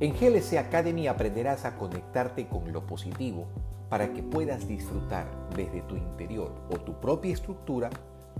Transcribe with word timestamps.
En 0.00 0.12
GLC 0.12 0.58
Academy 0.58 1.08
aprenderás 1.08 1.64
a 1.64 1.76
conectarte 1.76 2.46
con 2.46 2.72
lo 2.72 2.86
positivo 2.86 3.48
para 3.88 4.12
que 4.12 4.22
puedas 4.22 4.68
disfrutar 4.68 5.26
desde 5.56 5.80
tu 5.82 5.96
interior 5.96 6.52
o 6.70 6.78
tu 6.78 7.00
propia 7.00 7.32
estructura 7.32 7.90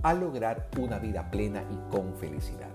a 0.01 0.13
lograr 0.13 0.69
una 0.79 0.99
vida 0.99 1.29
plena 1.29 1.65
y 1.69 1.91
con 1.91 2.13
felicidad. 2.15 2.69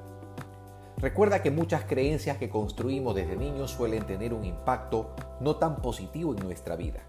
Recuerda 0.98 1.40
que 1.40 1.50
muchas 1.50 1.84
creencias 1.84 2.36
que 2.36 2.50
construimos 2.50 3.14
desde 3.14 3.36
niños 3.36 3.70
suelen 3.70 4.04
tener 4.04 4.34
un 4.34 4.44
impacto 4.44 5.14
no 5.40 5.56
tan 5.56 5.76
positivo 5.76 6.34
en 6.34 6.44
nuestra 6.44 6.76
vida. 6.76 7.00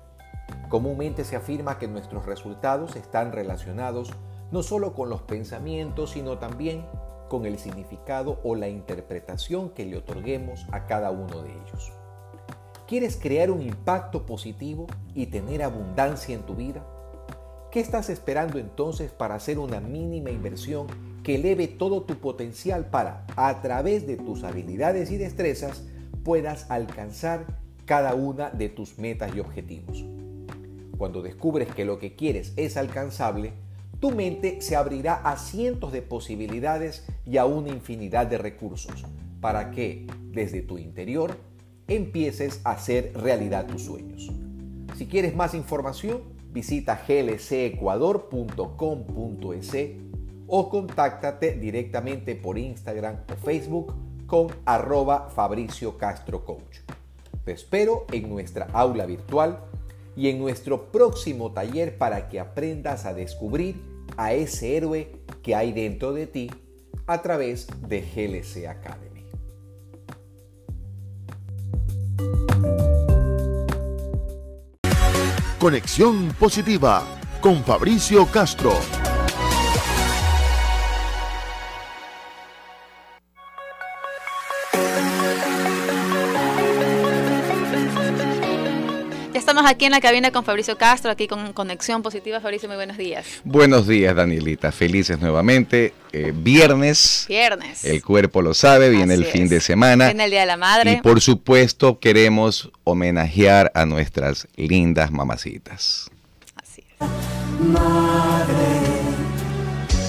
Comúnmente 0.69 1.25
se 1.25 1.35
afirma 1.35 1.77
que 1.77 1.89
nuestros 1.89 2.25
resultados 2.25 2.95
están 2.95 3.33
relacionados 3.33 4.13
no 4.49 4.63
solo 4.63 4.93
con 4.93 5.09
los 5.09 5.23
pensamientos, 5.23 6.11
sino 6.11 6.37
también 6.37 6.85
con 7.29 7.45
el 7.45 7.57
significado 7.57 8.39
o 8.43 8.55
la 8.55 8.69
interpretación 8.69 9.69
que 9.69 9.85
le 9.85 9.97
otorguemos 9.97 10.65
a 10.71 10.85
cada 10.85 11.11
uno 11.11 11.41
de 11.41 11.51
ellos. 11.51 11.91
¿Quieres 12.87 13.17
crear 13.17 13.49
un 13.49 13.61
impacto 13.61 14.25
positivo 14.25 14.85
y 15.15 15.25
tener 15.25 15.63
abundancia 15.63 16.35
en 16.35 16.43
tu 16.43 16.55
vida? 16.55 16.85
¿Qué 17.71 17.79
estás 17.79 18.09
esperando 18.09 18.59
entonces 18.59 19.11
para 19.11 19.35
hacer 19.35 19.59
una 19.59 19.79
mínima 19.81 20.29
inversión 20.29 20.87
que 21.23 21.35
eleve 21.35 21.67
todo 21.67 22.03
tu 22.03 22.15
potencial 22.19 22.85
para, 22.85 23.25
a 23.35 23.61
través 23.61 24.05
de 24.05 24.17
tus 24.17 24.43
habilidades 24.43 25.11
y 25.11 25.17
destrezas, 25.17 25.83
puedas 26.23 26.69
alcanzar 26.69 27.45
cada 27.85 28.13
una 28.13 28.51
de 28.51 28.69
tus 28.69 28.99
metas 28.99 29.35
y 29.35 29.39
objetivos? 29.39 30.05
Cuando 30.97 31.21
descubres 31.21 31.73
que 31.73 31.85
lo 31.85 31.99
que 31.99 32.15
quieres 32.15 32.53
es 32.55 32.77
alcanzable, 32.77 33.53
tu 34.05 34.11
mente 34.11 34.61
se 34.61 34.75
abrirá 34.75 35.15
a 35.15 35.35
cientos 35.35 35.91
de 35.91 36.03
posibilidades 36.03 37.07
y 37.25 37.37
a 37.37 37.45
una 37.45 37.69
infinidad 37.69 38.27
de 38.27 38.37
recursos 38.37 39.03
para 39.41 39.71
que 39.71 40.05
desde 40.29 40.61
tu 40.61 40.77
interior 40.77 41.35
empieces 41.87 42.61
a 42.65 42.73
hacer 42.73 43.13
realidad 43.15 43.65
tus 43.65 43.81
sueños. 43.81 44.31
Si 44.95 45.07
quieres 45.07 45.35
más 45.35 45.55
información, 45.55 46.21
visita 46.51 47.03
glcecuador.com.es 47.07 49.73
o 50.45 50.69
contáctate 50.69 51.53
directamente 51.53 52.35
por 52.35 52.59
Instagram 52.59 53.21
o 53.33 53.37
Facebook 53.43 53.95
con 54.27 54.49
arroba 54.65 55.31
Fabricio 55.31 55.97
Castro 55.97 56.45
Coach. 56.45 56.81
Te 57.43 57.53
espero 57.53 58.05
en 58.11 58.29
nuestra 58.29 58.67
aula 58.71 59.07
virtual 59.07 59.61
y 60.15 60.29
en 60.29 60.37
nuestro 60.37 60.91
próximo 60.91 61.53
taller 61.53 61.97
para 61.97 62.29
que 62.29 62.39
aprendas 62.39 63.07
a 63.07 63.15
descubrir 63.15 63.94
a 64.17 64.33
ese 64.33 64.77
héroe 64.77 65.11
que 65.41 65.55
hay 65.55 65.71
dentro 65.71 66.13
de 66.13 66.27
ti 66.27 66.51
a 67.07 67.21
través 67.21 67.67
de 67.87 68.01
GLC 68.01 68.67
Academy. 68.67 69.05
Conexión 75.59 76.33
Positiva 76.39 77.03
con 77.41 77.63
Fabricio 77.63 78.25
Castro. 78.27 78.73
Estamos 89.65 89.75
aquí 89.75 89.85
en 89.85 89.91
la 89.91 90.01
cabina 90.01 90.31
con 90.31 90.43
Fabricio 90.43 90.77
Castro, 90.77 91.09
aquí 91.11 91.27
con 91.27 91.53
Conexión 91.53 92.03
Positiva. 92.03 92.39
Fabricio, 92.39 92.69
muy 92.69 92.75
buenos 92.75 92.97
días. 92.97 93.25
Buenos 93.43 93.87
días, 93.87 94.15
Danielita. 94.15 94.71
Felices 94.71 95.19
nuevamente. 95.19 95.93
Eh, 96.11 96.31
viernes. 96.35 97.25
Viernes. 97.27 97.83
El 97.83 98.03
cuerpo 98.03 98.41
lo 98.41 98.53
sabe, 98.53 98.89
viene 98.89 99.15
el 99.15 99.25
fin 99.25 99.49
de 99.49 99.59
semana. 99.59 100.05
Viene 100.05 100.25
el 100.25 100.31
Día 100.31 100.41
de 100.41 100.45
la 100.45 100.57
Madre. 100.57 100.93
Y 100.93 101.01
por 101.01 101.19
supuesto 101.19 101.99
queremos 101.99 102.69
homenajear 102.83 103.71
a 103.73 103.85
nuestras 103.85 104.47
lindas 104.55 105.11
mamacitas. 105.11 106.11
Así 106.61 106.83
es. 106.87 107.07
Madre, 107.59 108.53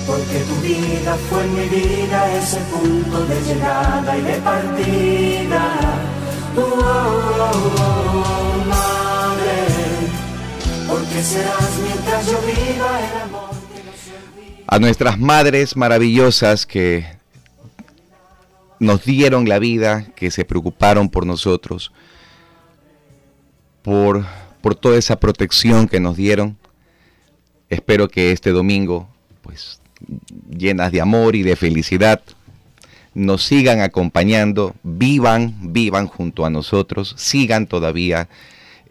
porque 0.06 0.38
tu 0.48 0.56
vida 0.60 1.16
fue 1.30 1.46
mi 1.46 1.66
vida, 1.68 2.38
ese 2.38 2.58
punto 2.58 3.24
de 3.24 3.40
llegada 3.42 4.18
y 4.18 4.22
de 4.22 4.34
partida. 4.34 5.78
Oh, 6.58 6.62
oh, 6.62 7.52
oh, 7.78 8.25
A 14.66 14.78
nuestras 14.78 15.18
madres 15.18 15.74
maravillosas 15.74 16.66
que 16.66 17.06
nos 18.78 19.02
dieron 19.04 19.48
la 19.48 19.58
vida, 19.58 20.08
que 20.14 20.30
se 20.30 20.44
preocuparon 20.44 21.08
por 21.08 21.24
nosotros, 21.24 21.90
por, 23.80 24.26
por 24.60 24.74
toda 24.74 24.98
esa 24.98 25.16
protección 25.16 25.88
que 25.88 26.00
nos 26.00 26.16
dieron. 26.16 26.58
Espero 27.70 28.08
que 28.08 28.32
este 28.32 28.50
domingo, 28.50 29.08
pues 29.40 29.80
llenas 30.50 30.92
de 30.92 31.00
amor 31.00 31.34
y 31.34 31.42
de 31.42 31.56
felicidad, 31.56 32.20
nos 33.14 33.42
sigan 33.42 33.80
acompañando, 33.80 34.74
vivan, 34.82 35.56
vivan 35.72 36.08
junto 36.08 36.44
a 36.44 36.50
nosotros, 36.50 37.14
sigan 37.16 37.66
todavía 37.66 38.28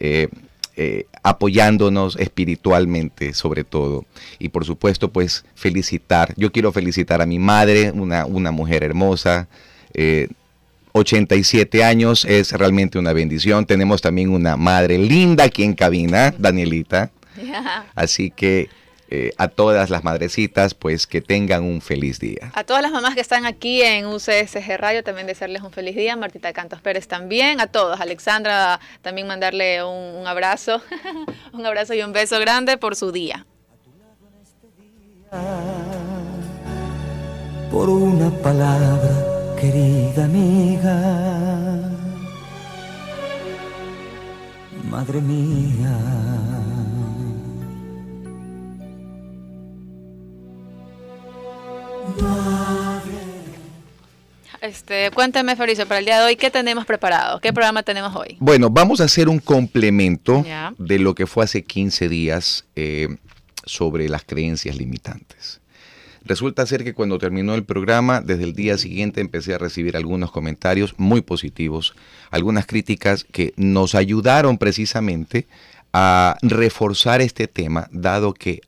eh, 0.00 0.28
eh, 0.76 1.06
apoyándonos 1.22 2.16
espiritualmente 2.16 3.32
sobre 3.32 3.64
todo. 3.64 4.04
Y 4.38 4.50
por 4.50 4.64
supuesto, 4.64 5.10
pues 5.10 5.44
felicitar. 5.54 6.34
Yo 6.36 6.52
quiero 6.52 6.72
felicitar 6.72 7.22
a 7.22 7.26
mi 7.26 7.38
madre, 7.38 7.92
una, 7.92 8.26
una 8.26 8.50
mujer 8.50 8.84
hermosa. 8.84 9.48
87 10.92 11.78
eh, 11.78 11.84
años 11.84 12.24
es 12.26 12.52
realmente 12.52 12.98
una 12.98 13.12
bendición. 13.12 13.64
Tenemos 13.64 14.02
también 14.02 14.30
una 14.30 14.56
madre 14.56 14.98
linda 14.98 15.44
aquí 15.44 15.62
en 15.62 15.74
cabina, 15.74 16.34
Danielita. 16.36 17.10
Así 17.94 18.30
que 18.30 18.68
eh, 19.08 19.32
a 19.38 19.46
todas 19.46 19.88
las 19.88 20.02
madrecitas, 20.02 20.74
pues 20.74 21.06
que 21.06 21.20
tengan 21.20 21.62
un 21.62 21.80
feliz 21.80 22.18
día. 22.18 22.50
A 22.54 22.64
todas 22.64 22.82
las 22.82 22.90
mamás 22.90 23.14
que 23.14 23.20
están 23.20 23.46
aquí 23.46 23.82
en 23.82 24.06
UCSG 24.06 24.76
Radio, 24.78 25.04
también 25.04 25.28
desearles 25.28 25.62
un 25.62 25.70
feliz 25.70 25.94
día. 25.94 26.16
Martita 26.16 26.52
Cantos 26.52 26.80
Pérez 26.80 27.06
también. 27.06 27.60
A 27.60 27.68
todos. 27.68 28.00
Alexandra, 28.00 28.80
también 29.02 29.28
mandarle 29.28 29.84
un, 29.84 30.26
abrazo, 30.26 30.82
un 31.52 31.64
abrazo 31.64 31.94
y 31.94 32.02
un 32.02 32.12
beso 32.12 32.40
grande 32.40 32.78
por 32.78 32.96
su 32.96 33.12
día. 33.12 33.46
Por 37.70 37.88
una 37.90 38.30
palabra, 38.42 39.54
querida 39.60 40.24
amiga, 40.24 41.90
madre 44.90 45.20
mía. 45.20 45.96
Este, 54.88 55.10
cuéntame, 55.10 55.56
Fabricio, 55.56 55.84
para 55.88 55.98
el 55.98 56.04
día 56.04 56.20
de 56.20 56.26
hoy, 56.26 56.36
¿qué 56.36 56.48
tenemos 56.48 56.86
preparado? 56.86 57.40
¿Qué 57.40 57.52
programa 57.52 57.82
tenemos 57.82 58.14
hoy? 58.14 58.36
Bueno, 58.38 58.70
vamos 58.70 59.00
a 59.00 59.04
hacer 59.04 59.28
un 59.28 59.40
complemento 59.40 60.44
de 60.78 61.00
lo 61.00 61.16
que 61.16 61.26
fue 61.26 61.42
hace 61.42 61.64
15 61.64 62.08
días 62.08 62.66
eh, 62.76 63.08
sobre 63.64 64.08
las 64.08 64.22
creencias 64.22 64.76
limitantes. 64.76 65.60
Resulta 66.24 66.64
ser 66.66 66.84
que 66.84 66.94
cuando 66.94 67.18
terminó 67.18 67.56
el 67.56 67.64
programa, 67.64 68.20
desde 68.20 68.44
el 68.44 68.52
día 68.52 68.78
siguiente 68.78 69.20
empecé 69.20 69.54
a 69.54 69.58
recibir 69.58 69.96
algunos 69.96 70.30
comentarios 70.30 70.94
muy 70.98 71.20
positivos, 71.20 71.96
algunas 72.30 72.64
críticas 72.64 73.24
que 73.24 73.54
nos 73.56 73.96
ayudaron 73.96 74.56
precisamente 74.56 75.48
a 75.92 76.36
reforzar 76.42 77.20
este 77.22 77.48
tema, 77.48 77.88
dado 77.90 78.34
que 78.34 78.60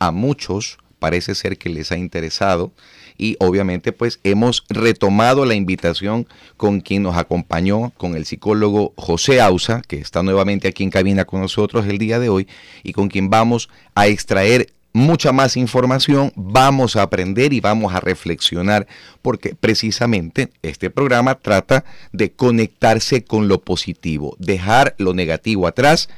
a 0.00 0.10
muchos 0.10 0.78
parece 0.98 1.36
ser 1.36 1.58
que 1.58 1.68
les 1.68 1.92
ha 1.92 1.96
interesado 1.96 2.72
y 3.20 3.36
obviamente 3.38 3.92
pues 3.92 4.18
hemos 4.24 4.64
retomado 4.70 5.44
la 5.44 5.54
invitación 5.54 6.26
con 6.56 6.80
quien 6.80 7.02
nos 7.02 7.18
acompañó, 7.18 7.92
con 7.98 8.16
el 8.16 8.24
psicólogo 8.24 8.94
José 8.96 9.42
Ausa, 9.42 9.82
que 9.86 9.98
está 9.98 10.22
nuevamente 10.22 10.68
aquí 10.68 10.84
en 10.84 10.90
cabina 10.90 11.26
con 11.26 11.42
nosotros 11.42 11.86
el 11.86 11.98
día 11.98 12.18
de 12.18 12.30
hoy 12.30 12.48
y 12.82 12.94
con 12.94 13.08
quien 13.08 13.28
vamos 13.28 13.68
a 13.94 14.06
extraer 14.06 14.72
mucha 14.94 15.32
más 15.32 15.58
información, 15.58 16.32
vamos 16.34 16.96
a 16.96 17.02
aprender 17.02 17.52
y 17.52 17.60
vamos 17.60 17.94
a 17.94 18.00
reflexionar, 18.00 18.88
porque 19.20 19.54
precisamente 19.54 20.48
este 20.62 20.88
programa 20.88 21.34
trata 21.34 21.84
de 22.12 22.32
conectarse 22.32 23.22
con 23.22 23.48
lo 23.48 23.60
positivo, 23.60 24.34
dejar 24.38 24.94
lo 24.96 25.12
negativo 25.12 25.66
atrás 25.66 26.08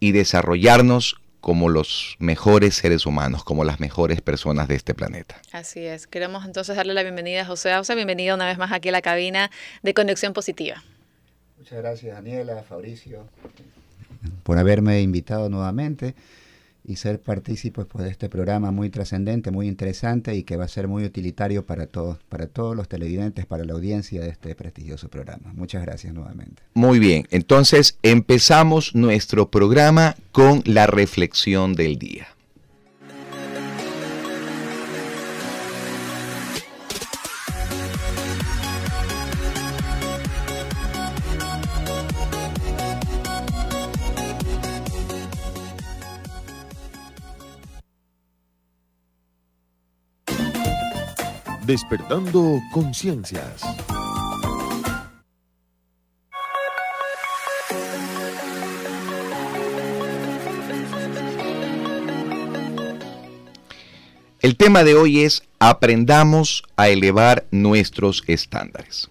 y 0.00 0.12
desarrollarnos 0.12 1.21
como 1.42 1.68
los 1.68 2.16
mejores 2.20 2.76
seres 2.76 3.04
humanos, 3.04 3.42
como 3.42 3.64
las 3.64 3.80
mejores 3.80 4.20
personas 4.20 4.68
de 4.68 4.76
este 4.76 4.94
planeta. 4.94 5.42
Así 5.50 5.80
es. 5.80 6.06
Queremos 6.06 6.46
entonces 6.46 6.76
darle 6.76 6.94
la 6.94 7.02
bienvenida 7.02 7.42
a 7.42 7.44
José 7.44 7.72
Ausa. 7.72 7.96
Bienvenido 7.96 8.36
una 8.36 8.46
vez 8.46 8.58
más 8.58 8.70
aquí 8.70 8.90
a 8.90 8.92
la 8.92 9.02
cabina 9.02 9.50
de 9.82 9.92
Conexión 9.92 10.32
Positiva. 10.34 10.84
Muchas 11.58 11.78
gracias, 11.78 12.14
Daniela, 12.14 12.62
Fabricio, 12.62 13.26
por 14.44 14.56
haberme 14.56 15.00
invitado 15.02 15.48
nuevamente 15.48 16.14
y 16.84 16.96
ser 16.96 17.20
partícipes 17.20 17.86
pues, 17.86 18.04
de 18.04 18.10
este 18.10 18.28
programa 18.28 18.70
muy 18.70 18.90
trascendente, 18.90 19.50
muy 19.50 19.68
interesante 19.68 20.34
y 20.34 20.42
que 20.42 20.56
va 20.56 20.64
a 20.64 20.68
ser 20.68 20.88
muy 20.88 21.04
utilitario 21.04 21.64
para 21.64 21.86
todos, 21.86 22.18
para 22.28 22.46
todos 22.46 22.76
los 22.76 22.88
televidentes, 22.88 23.46
para 23.46 23.64
la 23.64 23.72
audiencia 23.72 24.20
de 24.20 24.30
este 24.30 24.54
prestigioso 24.54 25.08
programa. 25.08 25.52
Muchas 25.54 25.82
gracias 25.82 26.12
nuevamente. 26.12 26.62
Muy 26.74 26.98
bien, 26.98 27.26
entonces 27.30 27.98
empezamos 28.02 28.94
nuestro 28.94 29.50
programa 29.50 30.16
con 30.32 30.62
la 30.64 30.86
reflexión 30.86 31.74
del 31.74 31.98
día. 31.98 32.26
Despertando 51.72 52.60
conciencias. 52.70 53.62
El 64.42 64.56
tema 64.58 64.84
de 64.84 64.94
hoy 64.96 65.22
es 65.22 65.44
aprendamos 65.60 66.62
a 66.76 66.90
elevar 66.90 67.46
nuestros 67.50 68.22
estándares. 68.26 69.08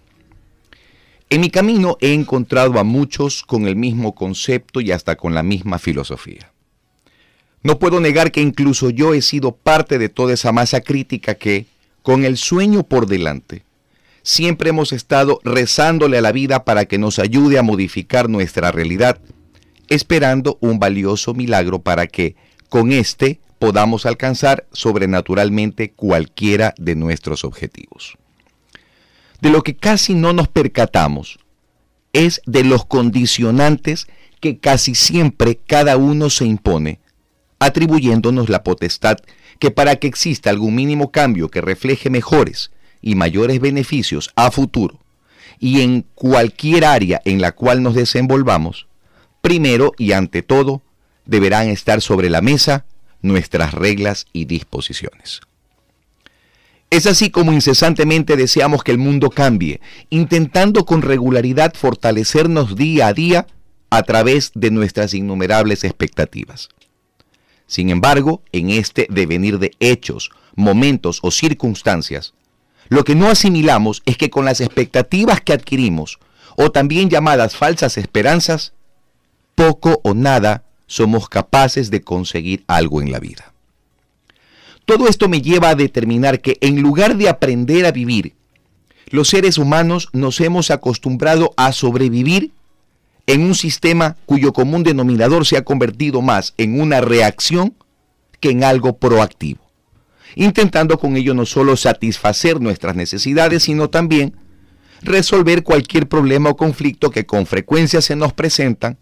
En 1.30 1.40
mi 1.40 1.50
camino 1.50 1.96
he 2.00 2.14
encontrado 2.14 2.78
a 2.78 2.84
muchos 2.84 3.42
con 3.42 3.66
el 3.66 3.74
mismo 3.74 4.14
concepto 4.14 4.80
y 4.80 4.92
hasta 4.92 5.16
con 5.16 5.34
la 5.34 5.42
misma 5.42 5.80
filosofía. 5.80 6.52
No 7.64 7.80
puedo 7.80 7.98
negar 7.98 8.30
que 8.30 8.40
incluso 8.40 8.90
yo 8.90 9.14
he 9.14 9.22
sido 9.22 9.50
parte 9.50 9.98
de 9.98 10.08
toda 10.08 10.34
esa 10.34 10.52
masa 10.52 10.80
crítica 10.80 11.34
que, 11.34 11.71
con 12.02 12.24
el 12.24 12.36
sueño 12.36 12.82
por 12.82 13.06
delante, 13.06 13.64
siempre 14.22 14.70
hemos 14.70 14.92
estado 14.92 15.40
rezándole 15.44 16.18
a 16.18 16.22
la 16.22 16.32
vida 16.32 16.64
para 16.64 16.84
que 16.84 16.98
nos 16.98 17.18
ayude 17.18 17.58
a 17.58 17.62
modificar 17.62 18.28
nuestra 18.28 18.72
realidad, 18.72 19.20
esperando 19.88 20.58
un 20.60 20.78
valioso 20.78 21.34
milagro 21.34 21.80
para 21.80 22.06
que 22.06 22.36
con 22.68 22.92
éste 22.92 23.40
podamos 23.58 24.06
alcanzar 24.06 24.66
sobrenaturalmente 24.72 25.92
cualquiera 25.92 26.74
de 26.78 26.96
nuestros 26.96 27.44
objetivos. 27.44 28.16
De 29.40 29.50
lo 29.50 29.62
que 29.62 29.76
casi 29.76 30.14
no 30.14 30.32
nos 30.32 30.48
percatamos 30.48 31.38
es 32.12 32.42
de 32.46 32.64
los 32.64 32.84
condicionantes 32.84 34.06
que 34.40 34.58
casi 34.58 34.94
siempre 34.94 35.60
cada 35.64 35.96
uno 35.96 36.30
se 36.30 36.44
impone, 36.44 37.00
atribuyéndonos 37.58 38.48
la 38.48 38.64
potestad 38.64 39.18
que 39.62 39.70
para 39.70 39.94
que 39.94 40.08
exista 40.08 40.50
algún 40.50 40.74
mínimo 40.74 41.12
cambio 41.12 41.48
que 41.48 41.60
refleje 41.60 42.10
mejores 42.10 42.72
y 43.00 43.14
mayores 43.14 43.60
beneficios 43.60 44.32
a 44.34 44.50
futuro, 44.50 44.98
y 45.60 45.82
en 45.82 46.04
cualquier 46.16 46.84
área 46.84 47.22
en 47.24 47.40
la 47.40 47.52
cual 47.52 47.80
nos 47.80 47.94
desenvolvamos, 47.94 48.88
primero 49.40 49.92
y 49.98 50.14
ante 50.14 50.42
todo 50.42 50.82
deberán 51.26 51.68
estar 51.68 52.00
sobre 52.00 52.28
la 52.28 52.40
mesa 52.40 52.86
nuestras 53.20 53.72
reglas 53.72 54.26
y 54.32 54.46
disposiciones. 54.46 55.42
Es 56.90 57.06
así 57.06 57.30
como 57.30 57.52
incesantemente 57.52 58.34
deseamos 58.34 58.82
que 58.82 58.90
el 58.90 58.98
mundo 58.98 59.30
cambie, 59.30 59.80
intentando 60.10 60.84
con 60.84 61.02
regularidad 61.02 61.74
fortalecernos 61.74 62.74
día 62.74 63.06
a 63.06 63.12
día 63.12 63.46
a 63.90 64.02
través 64.02 64.50
de 64.56 64.72
nuestras 64.72 65.14
innumerables 65.14 65.84
expectativas. 65.84 66.68
Sin 67.72 67.88
embargo, 67.88 68.42
en 68.52 68.68
este 68.68 69.06
devenir 69.08 69.58
de 69.58 69.70
hechos, 69.80 70.30
momentos 70.56 71.20
o 71.22 71.30
circunstancias, 71.30 72.34
lo 72.90 73.02
que 73.02 73.14
no 73.14 73.30
asimilamos 73.30 74.02
es 74.04 74.18
que 74.18 74.28
con 74.28 74.44
las 74.44 74.60
expectativas 74.60 75.40
que 75.40 75.54
adquirimos, 75.54 76.18
o 76.54 76.70
también 76.70 77.08
llamadas 77.08 77.56
falsas 77.56 77.96
esperanzas, 77.96 78.74
poco 79.54 80.02
o 80.04 80.12
nada 80.12 80.64
somos 80.86 81.30
capaces 81.30 81.90
de 81.90 82.02
conseguir 82.02 82.62
algo 82.66 83.00
en 83.00 83.10
la 83.10 83.20
vida. 83.20 83.54
Todo 84.84 85.08
esto 85.08 85.30
me 85.30 85.40
lleva 85.40 85.70
a 85.70 85.74
determinar 85.74 86.42
que 86.42 86.58
en 86.60 86.82
lugar 86.82 87.16
de 87.16 87.30
aprender 87.30 87.86
a 87.86 87.90
vivir, 87.90 88.34
los 89.08 89.28
seres 89.28 89.56
humanos 89.56 90.10
nos 90.12 90.42
hemos 90.42 90.70
acostumbrado 90.70 91.54
a 91.56 91.72
sobrevivir 91.72 92.52
en 93.32 93.44
un 93.44 93.54
sistema 93.54 94.16
cuyo 94.26 94.52
común 94.52 94.82
denominador 94.82 95.46
se 95.46 95.56
ha 95.56 95.64
convertido 95.64 96.20
más 96.20 96.52
en 96.58 96.78
una 96.78 97.00
reacción 97.00 97.74
que 98.40 98.50
en 98.50 98.62
algo 98.62 98.98
proactivo, 98.98 99.60
intentando 100.34 100.98
con 100.98 101.16
ello 101.16 101.32
no 101.32 101.46
solo 101.46 101.76
satisfacer 101.76 102.60
nuestras 102.60 102.94
necesidades, 102.94 103.62
sino 103.62 103.88
también 103.88 104.36
resolver 105.00 105.62
cualquier 105.62 106.08
problema 106.10 106.50
o 106.50 106.56
conflicto 106.58 107.10
que 107.10 107.24
con 107.24 107.46
frecuencia 107.46 108.02
se 108.02 108.16
nos 108.16 108.34
presentan, 108.34 108.98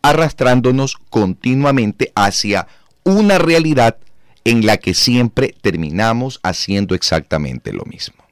arrastrándonos 0.00 0.96
continuamente 1.10 2.12
hacia 2.14 2.68
una 3.02 3.38
realidad 3.38 3.96
en 4.44 4.64
la 4.64 4.76
que 4.76 4.94
siempre 4.94 5.56
terminamos 5.60 6.38
haciendo 6.44 6.94
exactamente 6.94 7.72
lo 7.72 7.84
mismo. 7.84 8.22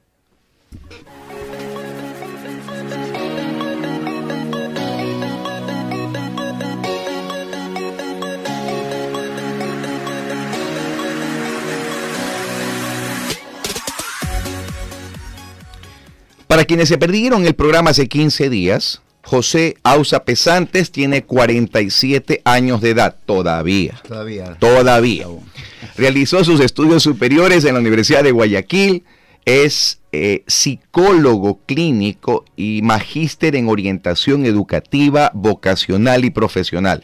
Para 16.51 16.65
quienes 16.65 16.89
se 16.89 16.97
perdieron 16.97 17.45
el 17.45 17.53
programa 17.53 17.91
hace 17.91 18.09
15 18.09 18.49
días, 18.49 19.01
José 19.23 19.77
Ausa 19.83 20.25
Pesantes 20.25 20.91
tiene 20.91 21.23
47 21.23 22.41
años 22.43 22.81
de 22.81 22.89
edad 22.89 23.15
todavía. 23.25 24.01
Todavía. 24.05 24.57
Todavía. 24.59 25.27
Realizó 25.95 26.43
sus 26.43 26.59
estudios 26.59 27.03
superiores 27.03 27.63
en 27.63 27.75
la 27.75 27.79
Universidad 27.79 28.25
de 28.25 28.33
Guayaquil. 28.33 29.05
Es 29.45 30.01
eh, 30.11 30.43
psicólogo 30.45 31.61
clínico 31.65 32.43
y 32.57 32.81
magíster 32.81 33.55
en 33.55 33.69
orientación 33.69 34.45
educativa, 34.45 35.31
vocacional 35.33 36.25
y 36.25 36.31
profesional. 36.31 37.01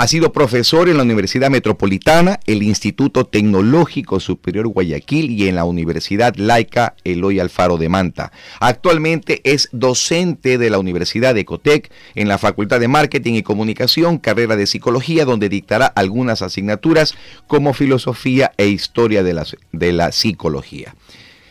Ha 0.00 0.08
sido 0.08 0.32
profesor 0.32 0.88
en 0.88 0.96
la 0.96 1.02
Universidad 1.02 1.50
Metropolitana, 1.50 2.40
el 2.46 2.62
Instituto 2.62 3.26
Tecnológico 3.26 4.18
Superior 4.18 4.66
Guayaquil 4.68 5.30
y 5.30 5.46
en 5.46 5.56
la 5.56 5.64
Universidad 5.64 6.36
Laica 6.36 6.94
Eloy 7.04 7.38
Alfaro 7.38 7.76
de 7.76 7.90
Manta. 7.90 8.32
Actualmente 8.60 9.42
es 9.44 9.68
docente 9.72 10.56
de 10.56 10.70
la 10.70 10.78
Universidad 10.78 11.34
de 11.34 11.42
Ecotec 11.42 11.92
en 12.14 12.28
la 12.28 12.38
Facultad 12.38 12.80
de 12.80 12.88
Marketing 12.88 13.34
y 13.34 13.42
Comunicación, 13.42 14.16
carrera 14.16 14.56
de 14.56 14.66
Psicología, 14.66 15.26
donde 15.26 15.50
dictará 15.50 15.84
algunas 15.84 16.40
asignaturas 16.40 17.14
como 17.46 17.74
Filosofía 17.74 18.52
e 18.56 18.68
Historia 18.68 19.22
de 19.22 19.34
la, 19.34 19.44
de 19.72 19.92
la 19.92 20.12
Psicología. 20.12 20.94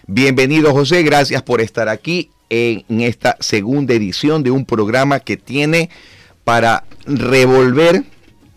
Bienvenido 0.08 0.74
José, 0.74 1.04
gracias 1.04 1.44
por 1.44 1.62
estar 1.62 1.88
aquí 1.88 2.32
en 2.50 3.02
esta 3.02 3.38
segunda 3.42 3.94
edición 3.94 4.42
de 4.42 4.50
un 4.50 4.66
programa 4.66 5.20
que 5.20 5.38
tiene 5.38 5.92
para 6.44 6.84
revolver 7.06 8.06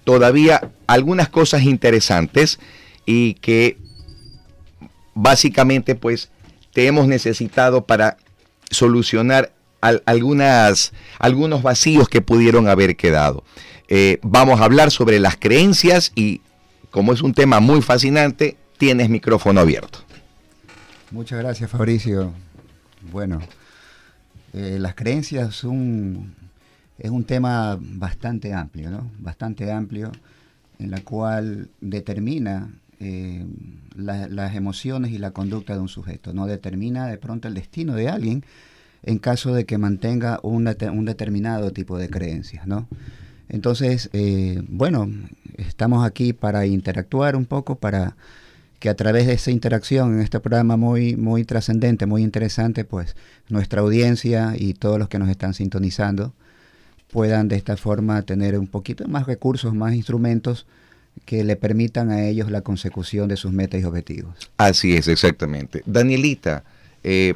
todavía 0.05 0.71
algunas 0.87 1.29
cosas 1.29 1.63
interesantes 1.63 2.59
y 3.07 3.35
que 3.35 3.79
básicamente 5.15 5.95
pues 5.95 6.31
te 6.73 6.87
hemos 6.87 7.07
necesitado 7.07 7.85
para 7.85 8.17
solucionar 8.71 9.53
algunas, 9.81 10.93
algunos 11.19 11.63
vacíos 11.63 12.09
que 12.09 12.21
pudieron 12.21 12.69
haber 12.69 12.97
quedado. 12.97 13.45
Eh, 13.89 14.19
vamos 14.23 14.61
a 14.61 14.65
hablar 14.65 14.91
sobre 14.91 15.19
las 15.19 15.37
creencias 15.37 16.13
y 16.15 16.41
como 16.91 17.13
es 17.13 17.23
un 17.23 17.35
tema 17.35 17.61
muy 17.61 17.83
fascinante, 17.83 18.57
tienes 18.79 19.09
micrófono 19.09 19.61
abierto. 19.61 19.99
Muchas 21.11 21.41
gracias 21.41 21.71
Fabricio. 21.71 22.33
Bueno, 23.11 23.41
eh, 24.53 24.77
las 24.79 24.95
creencias 24.95 25.55
son 25.55 26.35
es 27.03 27.11
un 27.11 27.25
tema 27.25 27.77
bastante 27.81 28.55
amplio, 28.55 28.89
¿no? 28.89 29.11
Bastante 29.19 29.73
amplio, 29.73 30.13
en 30.79 30.93
la 30.93 31.01
cual 31.01 31.69
determina 31.81 32.71
eh, 33.01 33.45
las 33.97 34.55
emociones 34.55 35.11
y 35.11 35.19
la 35.19 35.33
conducta 35.33 35.75
de 35.75 35.81
un 35.81 35.89
sujeto, 35.89 36.33
no 36.33 36.47
determina 36.47 37.09
de 37.09 37.19
pronto 37.19 37.49
el 37.49 37.55
destino 37.55 37.97
de 37.97 38.09
alguien 38.09 38.45
en 39.03 39.19
caso 39.19 39.53
de 39.53 39.67
que 39.67 39.79
mantenga 39.79 40.39
un, 40.45 40.65
determinado 40.65 41.73
tipo 41.73 41.99
de 41.99 42.09
creencias, 42.09 42.69
¿no? 42.69 42.87
Entonces, 43.49 44.09
eh, 44.13 44.63
bueno, 44.69 45.11
estamos 45.57 46.07
aquí 46.07 46.33
para 46.33 46.67
interactuar 46.67 47.35
un 47.35 47.47
poco, 47.47 47.75
para 47.75 48.15
que 48.79 48.89
a 48.89 48.95
través 48.95 49.27
de 49.27 49.33
esa 49.33 49.51
interacción 49.51 50.15
en 50.15 50.21
este 50.21 50.39
programa 50.39 50.77
muy, 50.77 51.17
muy 51.17 51.45
trascendente, 51.45 52.07
muy 52.07 52.23
interesante, 52.23 52.85
pues 52.85 53.17
nuestra 53.49 53.81
audiencia 53.81 54.55
y 54.57 54.75
todos 54.75 55.01
los 55.01 55.09
que 55.09 55.19
nos 55.19 55.29
están 55.29 55.53
sintonizando 55.53 56.33
puedan 57.13 57.47
de 57.47 57.57
esta 57.57 57.77
forma 57.77 58.23
tener 58.23 58.59
un 58.59 58.67
poquito 58.67 59.07
más 59.07 59.27
recursos, 59.27 59.75
más 59.75 59.95
instrumentos 59.95 60.67
que 61.27 61.45
le 61.45 61.57
permitan 61.57 62.11
a 62.11 62.27
ellos 62.27 62.51
la 62.51 62.63
consecución 62.63 63.29
de 63.29 63.37
sus 63.37 63.53
metas 63.53 63.83
y 63.83 63.85
objetivos. 63.85 64.35
Así 64.57 64.97
es, 64.97 65.09
exactamente. 65.09 65.83
Danielita, 65.85 66.65
eh, 67.05 67.35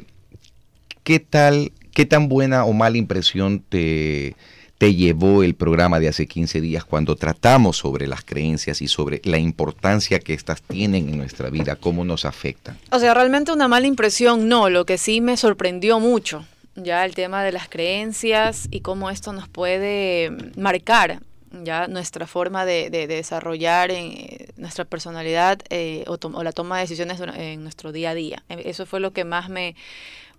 ¿qué 1.03 1.19
tal, 1.19 1.71
qué 1.93 2.07
tan 2.07 2.27
buena 2.27 2.65
o 2.65 2.73
mala 2.73 2.97
impresión 2.97 3.63
te, 3.69 4.35
te 4.79 4.95
llevó 4.95 5.43
el 5.43 5.53
programa 5.53 5.99
de 5.99 6.07
hace 6.07 6.25
15 6.25 6.59
días 6.59 6.83
cuando 6.83 7.15
tratamos 7.15 7.77
sobre 7.77 8.07
las 8.07 8.25
creencias 8.25 8.81
y 8.81 8.87
sobre 8.87 9.21
la 9.25 9.37
importancia 9.37 10.19
que 10.19 10.33
éstas 10.33 10.63
tienen 10.63 11.07
en 11.07 11.17
nuestra 11.17 11.51
vida, 11.51 11.75
cómo 11.75 12.03
nos 12.03 12.25
afectan? 12.25 12.79
O 12.91 12.97
sea, 12.97 13.13
realmente 13.13 13.51
una 13.51 13.67
mala 13.67 13.85
impresión 13.85 14.49
no, 14.49 14.71
lo 14.71 14.85
que 14.85 14.97
sí 14.97 15.21
me 15.21 15.37
sorprendió 15.37 15.99
mucho, 15.99 16.45
ya 16.77 17.03
el 17.05 17.15
tema 17.15 17.43
de 17.43 17.51
las 17.51 17.67
creencias 17.67 18.67
y 18.71 18.81
cómo 18.81 19.09
esto 19.09 19.33
nos 19.33 19.49
puede 19.49 20.31
marcar 20.55 21.19
ya 21.51 21.87
nuestra 21.87 22.27
forma 22.27 22.65
de, 22.65 22.89
desarrollar 22.89 23.89
en, 23.91 24.11
eh, 24.11 24.49
nuestra 24.57 24.85
personalidad 24.85 25.59
eh, 25.69 26.05
o, 26.07 26.43
la 26.43 26.51
toma 26.51 26.75
de 26.75 26.81
decisiones 26.81 27.19
en 27.19 27.63
nuestro 27.63 27.91
día 27.91 28.11
a 28.11 28.13
día. 28.13 28.43
E, 28.49 28.69
eso 28.69 28.85
fue 28.85 28.99
lo 28.99 29.11
que 29.11 29.23
más 29.23 29.49
me, 29.49 29.75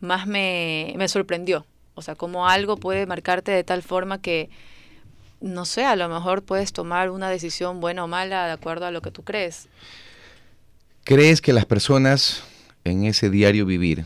más 0.00 0.26
me, 0.26 0.94
me 0.96 1.08
sorprendió. 1.08 1.66
O 1.94 2.02
sea, 2.02 2.14
cómo 2.14 2.48
algo 2.48 2.76
puede 2.76 3.06
marcarte 3.06 3.50
de 3.50 3.64
tal 3.64 3.82
forma 3.82 4.20
que, 4.20 4.48
no 5.40 5.64
sé, 5.64 5.84
a 5.84 5.96
lo 5.96 6.08
mejor 6.08 6.42
puedes 6.42 6.72
tomar 6.72 7.10
una 7.10 7.30
decisión 7.30 7.80
buena 7.80 8.04
o 8.04 8.08
mala 8.08 8.46
de 8.46 8.52
acuerdo 8.52 8.86
a 8.86 8.92
lo 8.92 9.02
que 9.02 9.10
tú 9.10 9.24
crees. 9.24 9.68
¿Crees 11.02 11.40
que 11.40 11.52
las 11.52 11.64
personas 11.64 12.44
en 12.84 13.04
ese 13.04 13.30
diario 13.30 13.66
vivir 13.66 14.04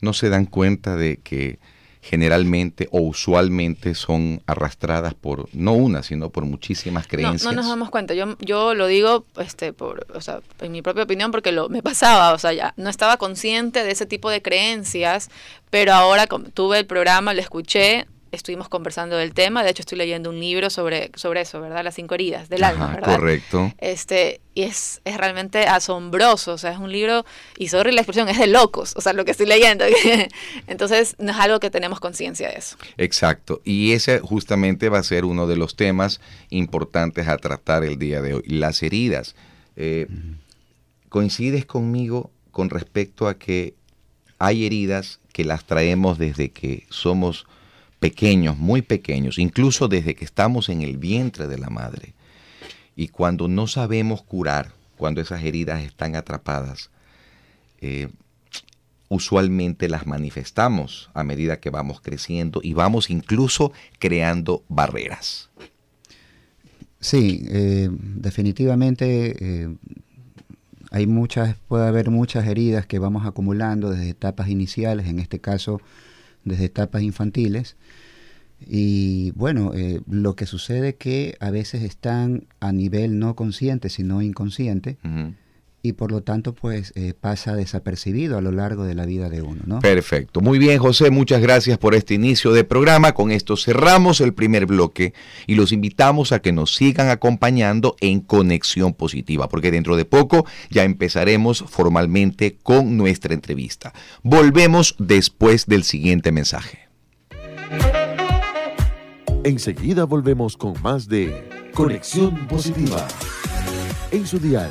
no 0.00 0.12
se 0.12 0.28
dan 0.28 0.46
cuenta 0.46 0.96
de 0.96 1.18
que 1.18 1.58
generalmente 2.04 2.86
o 2.90 3.00
usualmente 3.00 3.94
son 3.94 4.42
arrastradas 4.46 5.14
por 5.14 5.48
no 5.54 5.72
una, 5.72 6.02
sino 6.02 6.28
por 6.28 6.44
muchísimas 6.44 7.06
creencias. 7.06 7.44
No, 7.44 7.52
no 7.52 7.56
nos 7.56 7.68
damos 7.68 7.88
cuenta. 7.88 8.12
Yo, 8.12 8.36
yo 8.40 8.74
lo 8.74 8.86
digo 8.86 9.24
este, 9.38 9.72
por, 9.72 10.06
o 10.14 10.20
sea, 10.20 10.40
en 10.60 10.72
mi 10.72 10.82
propia 10.82 11.04
opinión 11.04 11.30
porque 11.30 11.50
lo, 11.50 11.70
me 11.70 11.82
pasaba, 11.82 12.34
o 12.34 12.38
sea, 12.38 12.52
ya 12.52 12.74
no 12.76 12.90
estaba 12.90 13.16
consciente 13.16 13.84
de 13.84 13.90
ese 13.90 14.04
tipo 14.04 14.28
de 14.28 14.42
creencias, 14.42 15.30
pero 15.70 15.94
ahora 15.94 16.26
tuve 16.26 16.78
el 16.80 16.86
programa, 16.86 17.32
lo 17.32 17.40
escuché, 17.40 18.06
estuvimos 18.34 18.68
conversando 18.68 19.16
del 19.16 19.34
tema. 19.34 19.62
De 19.62 19.70
hecho, 19.70 19.82
estoy 19.82 19.98
leyendo 19.98 20.30
un 20.30 20.40
libro 20.40 20.70
sobre, 20.70 21.10
sobre 21.14 21.42
eso, 21.42 21.60
¿verdad? 21.60 21.84
Las 21.84 21.94
cinco 21.94 22.14
heridas 22.14 22.48
del 22.48 22.64
alma, 22.64 22.88
¿verdad? 22.88 23.16
Correcto. 23.16 23.72
Este, 23.78 24.40
y 24.54 24.62
es, 24.62 25.00
es 25.04 25.16
realmente 25.16 25.66
asombroso. 25.66 26.52
O 26.52 26.58
sea, 26.58 26.72
es 26.72 26.78
un 26.78 26.92
libro, 26.92 27.24
y 27.58 27.68
sorry 27.68 27.92
la 27.92 28.00
expresión, 28.00 28.28
es 28.28 28.38
de 28.38 28.46
locos, 28.46 28.94
o 28.96 29.00
sea, 29.00 29.12
lo 29.12 29.24
que 29.24 29.32
estoy 29.32 29.46
leyendo. 29.46 29.84
Entonces, 30.66 31.16
no 31.18 31.32
es 31.32 31.38
algo 31.38 31.60
que 31.60 31.70
tenemos 31.70 32.00
conciencia 32.00 32.48
de 32.48 32.56
eso. 32.56 32.76
Exacto. 32.96 33.60
Y 33.64 33.92
ese 33.92 34.20
justamente 34.20 34.88
va 34.88 34.98
a 34.98 35.02
ser 35.02 35.24
uno 35.24 35.46
de 35.46 35.56
los 35.56 35.76
temas 35.76 36.20
importantes 36.50 37.28
a 37.28 37.36
tratar 37.36 37.84
el 37.84 37.98
día 37.98 38.22
de 38.22 38.34
hoy. 38.34 38.42
Las 38.46 38.82
heridas. 38.82 39.34
Eh, 39.76 40.06
¿Coincides 41.08 41.66
conmigo 41.66 42.30
con 42.50 42.70
respecto 42.70 43.28
a 43.28 43.34
que 43.34 43.74
hay 44.38 44.66
heridas 44.66 45.20
que 45.32 45.44
las 45.44 45.64
traemos 45.64 46.18
desde 46.18 46.50
que 46.50 46.86
somos 46.90 47.46
pequeños, 48.04 48.58
muy 48.58 48.82
pequeños, 48.82 49.38
incluso 49.38 49.88
desde 49.88 50.14
que 50.14 50.26
estamos 50.26 50.68
en 50.68 50.82
el 50.82 50.98
vientre 50.98 51.46
de 51.46 51.56
la 51.56 51.70
madre. 51.70 52.12
Y 52.94 53.08
cuando 53.08 53.48
no 53.48 53.66
sabemos 53.66 54.22
curar, 54.22 54.72
cuando 54.98 55.22
esas 55.22 55.42
heridas 55.42 55.82
están 55.82 56.14
atrapadas, 56.14 56.90
eh, 57.80 58.08
usualmente 59.08 59.88
las 59.88 60.06
manifestamos 60.06 61.10
a 61.14 61.24
medida 61.24 61.60
que 61.60 61.70
vamos 61.70 62.02
creciendo 62.02 62.60
y 62.62 62.74
vamos 62.74 63.08
incluso 63.08 63.72
creando 63.98 64.62
barreras. 64.68 65.48
Sí, 67.00 67.46
eh, 67.48 67.88
definitivamente 67.90 69.34
eh, 69.40 69.76
hay 70.90 71.06
muchas, 71.06 71.56
puede 71.68 71.88
haber 71.88 72.10
muchas 72.10 72.46
heridas 72.46 72.84
que 72.84 72.98
vamos 72.98 73.24
acumulando 73.24 73.88
desde 73.88 74.10
etapas 74.10 74.50
iniciales, 74.50 75.06
en 75.06 75.20
este 75.20 75.38
caso 75.38 75.80
desde 76.44 76.66
etapas 76.66 77.02
infantiles. 77.02 77.76
Y 78.66 79.32
bueno, 79.32 79.72
eh, 79.74 80.00
lo 80.08 80.36
que 80.36 80.46
sucede 80.46 80.94
que 80.94 81.36
a 81.40 81.50
veces 81.50 81.82
están 81.82 82.46
a 82.60 82.72
nivel 82.72 83.18
no 83.18 83.34
consciente, 83.34 83.88
sino 83.90 84.22
inconsciente, 84.22 84.96
y 85.84 85.92
por 85.92 86.10
lo 86.10 86.22
tanto 86.22 86.54
pues 86.54 86.94
eh, 86.96 87.12
pasa 87.12 87.54
desapercibido 87.54 88.38
a 88.38 88.40
lo 88.40 88.52
largo 88.52 88.84
de 88.84 88.94
la 88.94 89.04
vida 89.04 89.28
de 89.28 89.42
uno. 89.42 89.60
¿no? 89.66 89.80
Perfecto. 89.80 90.40
Muy 90.40 90.58
bien, 90.58 90.78
José, 90.78 91.10
muchas 91.10 91.42
gracias 91.42 91.76
por 91.76 91.94
este 91.94 92.14
inicio 92.14 92.52
de 92.52 92.64
programa. 92.64 93.12
Con 93.12 93.30
esto 93.30 93.54
cerramos 93.54 94.22
el 94.22 94.32
primer 94.32 94.64
bloque 94.64 95.12
y 95.46 95.56
los 95.56 95.72
invitamos 95.72 96.32
a 96.32 96.38
que 96.38 96.52
nos 96.52 96.74
sigan 96.74 97.10
acompañando 97.10 97.96
en 98.00 98.20
Conexión 98.20 98.94
Positiva, 98.94 99.50
porque 99.50 99.70
dentro 99.70 99.98
de 99.98 100.06
poco 100.06 100.46
ya 100.70 100.84
empezaremos 100.84 101.62
formalmente 101.68 102.56
con 102.62 102.96
nuestra 102.96 103.34
entrevista. 103.34 103.92
Volvemos 104.22 104.96
después 104.98 105.66
del 105.66 105.84
siguiente 105.84 106.32
mensaje. 106.32 106.88
Enseguida 109.44 110.04
volvemos 110.04 110.56
con 110.56 110.80
más 110.82 111.08
de 111.08 111.46
Conexión 111.74 112.46
Positiva 112.46 113.06
en 114.10 114.26
su 114.26 114.38
dial 114.38 114.70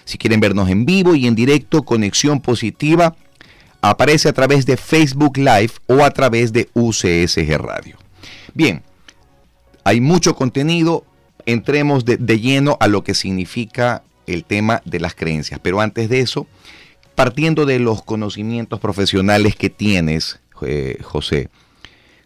Si 0.03 0.17
quieren 0.17 0.41
vernos 0.41 0.69
en 0.69 0.85
vivo 0.85 1.15
y 1.15 1.25
en 1.25 1.35
directo, 1.35 1.83
Conexión 1.83 2.41
Positiva 2.41 3.15
aparece 3.79 4.27
a 4.27 4.33
través 4.33 4.65
de 4.65 4.75
Facebook 4.75 5.37
Live 5.37 5.71
o 5.87 6.03
a 6.03 6.11
través 6.11 6.51
de 6.51 6.67
UCSG 6.73 7.57
Radio. 7.57 7.95
Bien, 8.53 8.83
hay 9.85 10.01
mucho 10.01 10.35
contenido 10.35 11.05
entremos 11.47 12.05
de, 12.05 12.17
lleno 12.39 12.77
a 12.79 12.87
lo 12.87 13.03
que 13.03 13.15
significa 13.15 14.03
el 14.27 14.43
tema 14.43 14.83
de 14.85 14.99
las 14.99 15.15
creencias. 15.15 15.59
Pero 15.63 15.81
antes 15.81 16.09
de 16.09 16.19
eso, 16.19 16.45
partiendo 17.15 17.65
de 17.65 17.79
los 17.79 18.03
conocimientos 18.03 18.79
profesionales 18.79 19.55
que 19.55 19.69
tienes, 19.71 20.39
eh, 20.61 20.99
José, 21.01 21.49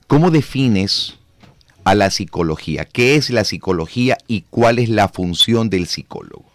¿cómo 0.08 0.32
defines 0.32 1.20
a 1.84 1.94
la 1.94 2.10
psicología? 2.10 2.86
¿Qué 2.86 3.16
es 3.16 3.30
la 3.30 3.44
psicología 3.44 4.18
y 4.28 4.42
cuál 4.50 4.80
es 4.80 4.90
la 4.90 5.08
función 5.08 5.70
del 5.70 5.86
psicólogo? 5.86 6.46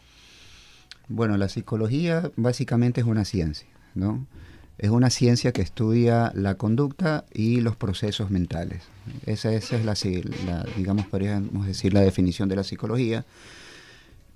Bueno, 1.08 1.36
la 1.36 1.48
psicología 1.48 2.32
básicamente 2.34 3.00
es 3.00 3.06
una 3.06 3.24
ciencia, 3.24 3.68
¿no? 3.94 4.26
Es 4.78 4.90
una 4.90 5.10
ciencia 5.10 5.52
que 5.52 5.62
estudia 5.62 6.32
la 6.34 6.56
conducta 6.56 7.24
y 7.32 7.60
los 7.60 7.76
procesos 7.76 8.30
mentales. 8.30 8.82
Esa, 9.24 9.52
es 9.52 9.72
la, 9.72 10.64
digamos, 10.76 11.06
podríamos 11.06 11.66
decir, 11.66 11.94
la 11.94 12.00
definición 12.00 12.48
de 12.48 12.56
la 12.56 12.64
psicología. 12.64 13.24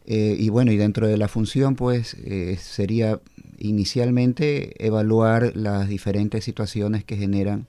Eh, 0.07 0.37
y 0.39 0.49
bueno, 0.49 0.73
y 0.73 0.77
dentro 0.77 1.07
de 1.07 1.19
la 1.19 1.29
función, 1.29 1.77
pues, 1.77 2.15
eh, 2.25 2.57
sería 2.61 3.21
inicialmente 3.59 4.85
evaluar 4.85 5.55
las 5.55 5.89
diferentes 5.89 6.45
situaciones 6.45 7.05
que 7.05 7.17
generan 7.17 7.67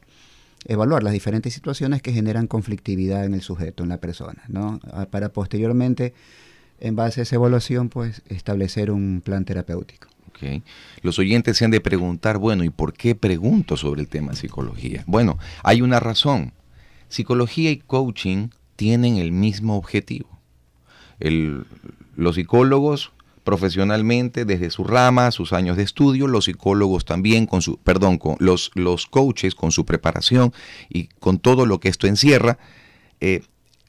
evaluar 0.66 1.04
las 1.04 1.14
diferentes 1.14 1.54
situaciones 1.54 2.02
que 2.02 2.14
generan 2.14 2.48
conflictividad 2.48 3.26
en 3.26 3.34
el 3.34 3.42
sujeto, 3.42 3.84
en 3.84 3.90
la 3.90 3.98
persona, 3.98 4.44
¿no? 4.48 4.80
Ah, 4.92 5.08
para 5.10 5.30
posteriormente, 5.30 6.14
en 6.80 6.96
base 6.96 7.22
a 7.22 7.24
esa 7.24 7.36
evaluación, 7.36 7.90
pues 7.90 8.22
establecer 8.30 8.92
un 8.92 9.22
plan 9.24 9.46
terapéutico. 9.46 10.11
Los 11.02 11.20
oyentes 11.20 11.58
se 11.58 11.66
han 11.66 11.72
de 11.72 11.82
preguntar, 11.82 12.38
bueno, 12.38 12.64
¿y 12.64 12.70
por 12.70 12.94
qué 12.94 13.16
pregunto 13.16 13.78
sobre 13.78 14.02
el 14.02 14.08
tema 14.08 14.34
psicología? 14.34 15.04
Bueno, 15.08 15.38
hay 15.64 15.82
una 15.82 16.00
razón. 16.00 16.54
Psicología 17.10 17.72
y 17.72 17.78
coaching 17.78 18.50
tienen 18.76 19.18
el 19.18 19.32
mismo 19.32 19.78
objetivo. 19.78 20.40
los 22.16 22.36
psicólogos 22.36 23.12
profesionalmente 23.44 24.46
desde 24.46 24.70
su 24.70 24.84
rama, 24.84 25.32
sus 25.32 25.54
años 25.54 25.78
de 25.78 25.84
estudio, 25.84 26.28
los 26.28 26.46
psicólogos 26.46 27.06
también 27.06 27.46
con 27.46 27.62
su, 27.62 27.78
perdón, 27.78 28.18
con 28.18 28.36
los, 28.40 28.72
los 28.76 29.08
coaches 29.08 29.56
con 29.56 29.72
su 29.72 29.86
preparación 29.86 30.54
y 30.90 31.08
con 31.20 31.40
todo 31.40 31.66
lo 31.66 31.80
que 31.80 31.90
esto 31.90 32.08
encierra, 32.08 32.60
eh, 33.20 33.44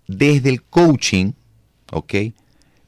desde 0.08 0.48
el 0.48 0.62
coaching, 0.62 1.32
¿ok? 1.92 2.14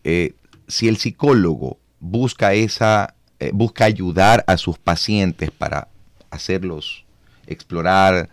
Eh, 0.04 0.35
si 0.68 0.88
el 0.88 0.97
psicólogo 0.97 1.78
busca 2.00 2.54
esa, 2.54 3.14
eh, 3.46 3.50
busca 3.52 3.84
ayudar 3.84 4.44
a 4.46 4.56
sus 4.56 4.78
pacientes 4.78 5.50
para 5.50 5.88
hacerlos 6.30 7.04
explorar 7.46 8.28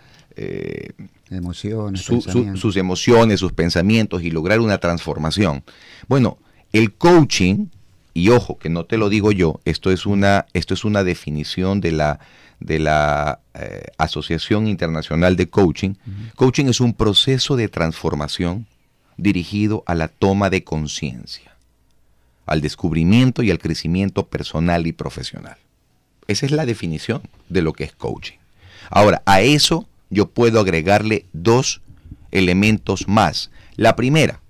emociones, 1.30 2.02
sus 2.02 2.78
emociones, 2.78 3.40
sus 3.40 3.54
pensamientos 3.54 4.24
y 4.24 4.32
lograr 4.32 4.60
una 4.60 4.78
transformación. 4.78 5.64
Bueno, 6.08 6.38
el 6.72 6.94
coaching 6.94 7.68
y 8.14 8.30
ojo, 8.30 8.58
que 8.58 8.70
no 8.70 8.86
te 8.86 8.98
lo 8.98 9.10
digo 9.10 9.32
yo, 9.32 9.62
esto 9.66 9.92
es 9.92 10.06
una, 10.06 10.46
esto 10.54 10.74
es 10.74 10.84
una 10.84 11.04
definición 11.04 11.82
de 11.82 11.92
la, 11.92 12.20
de 12.60 12.80
la 12.80 13.40
eh, 13.54 13.86
Asociación 13.98 14.68
Internacional 14.68 15.36
de 15.36 15.50
Coaching. 15.50 15.94
Coaching 16.36 16.66
es 16.66 16.82
un 16.82 16.94
proceso 16.94 17.56
de 17.56 17.70
transformación 17.70 18.68
dirigido 19.18 19.84
a 19.86 19.96
la 19.96 20.08
toma 20.08 20.50
de 20.50 20.64
conciencia, 20.64 21.51
al 22.46 22.62
descubrimiento 22.62 23.44
y 23.44 23.52
al 23.52 23.60
crecimiento 23.60 24.28
personal 24.28 24.88
y 24.88 24.94
profesional. 24.94 25.58
Esa 26.28 26.46
es 26.46 26.52
la 26.52 26.66
definición 26.66 27.22
de 27.50 27.62
lo 27.62 27.74
que 27.74 27.84
es 27.84 27.94
coaching. 27.94 28.38
Ahora, 28.90 29.22
a 29.26 29.42
eso 29.42 29.88
yo 30.10 30.30
puedo 30.30 30.60
agregarle 30.60 31.26
dos 31.34 31.82
elementos 32.32 33.08
más. 33.08 33.52
La 33.76 33.96
primera, 33.96 34.42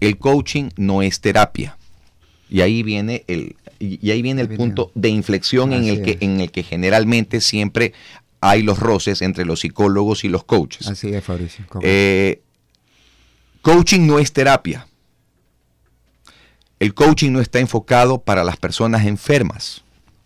el 0.00 0.18
coaching 0.18 0.70
no 0.76 1.02
es 1.02 1.20
terapia. 1.20 1.76
Y 2.48 2.60
ahí 2.60 2.82
viene 2.82 3.24
el, 3.26 3.56
y 3.78 4.10
ahí 4.10 4.22
viene 4.22 4.42
el 4.42 4.48
punto 4.48 4.92
de 4.94 5.08
inflexión 5.08 5.72
en 5.72 5.84
el, 5.84 6.02
que, 6.02 6.18
en 6.20 6.40
el 6.40 6.50
que 6.50 6.62
generalmente 6.62 7.40
siempre 7.40 7.92
hay 8.40 8.62
los 8.62 8.78
roces 8.78 9.22
entre 9.22 9.44
los 9.44 9.60
psicólogos 9.60 10.24
y 10.24 10.28
los 10.28 10.44
coaches. 10.44 10.86
Así 10.86 11.12
es, 11.12 11.24
Fabricio. 11.24 11.64
Eh, 11.82 12.40
coaching 13.62 14.06
no 14.06 14.18
es 14.18 14.32
terapia. 14.32 14.86
El 16.78 16.94
coaching 16.94 17.32
no 17.32 17.40
está 17.40 17.58
enfocado 17.58 18.18
para 18.18 18.44
las 18.44 18.56
personas 18.56 19.06
enfermas. 19.06 19.82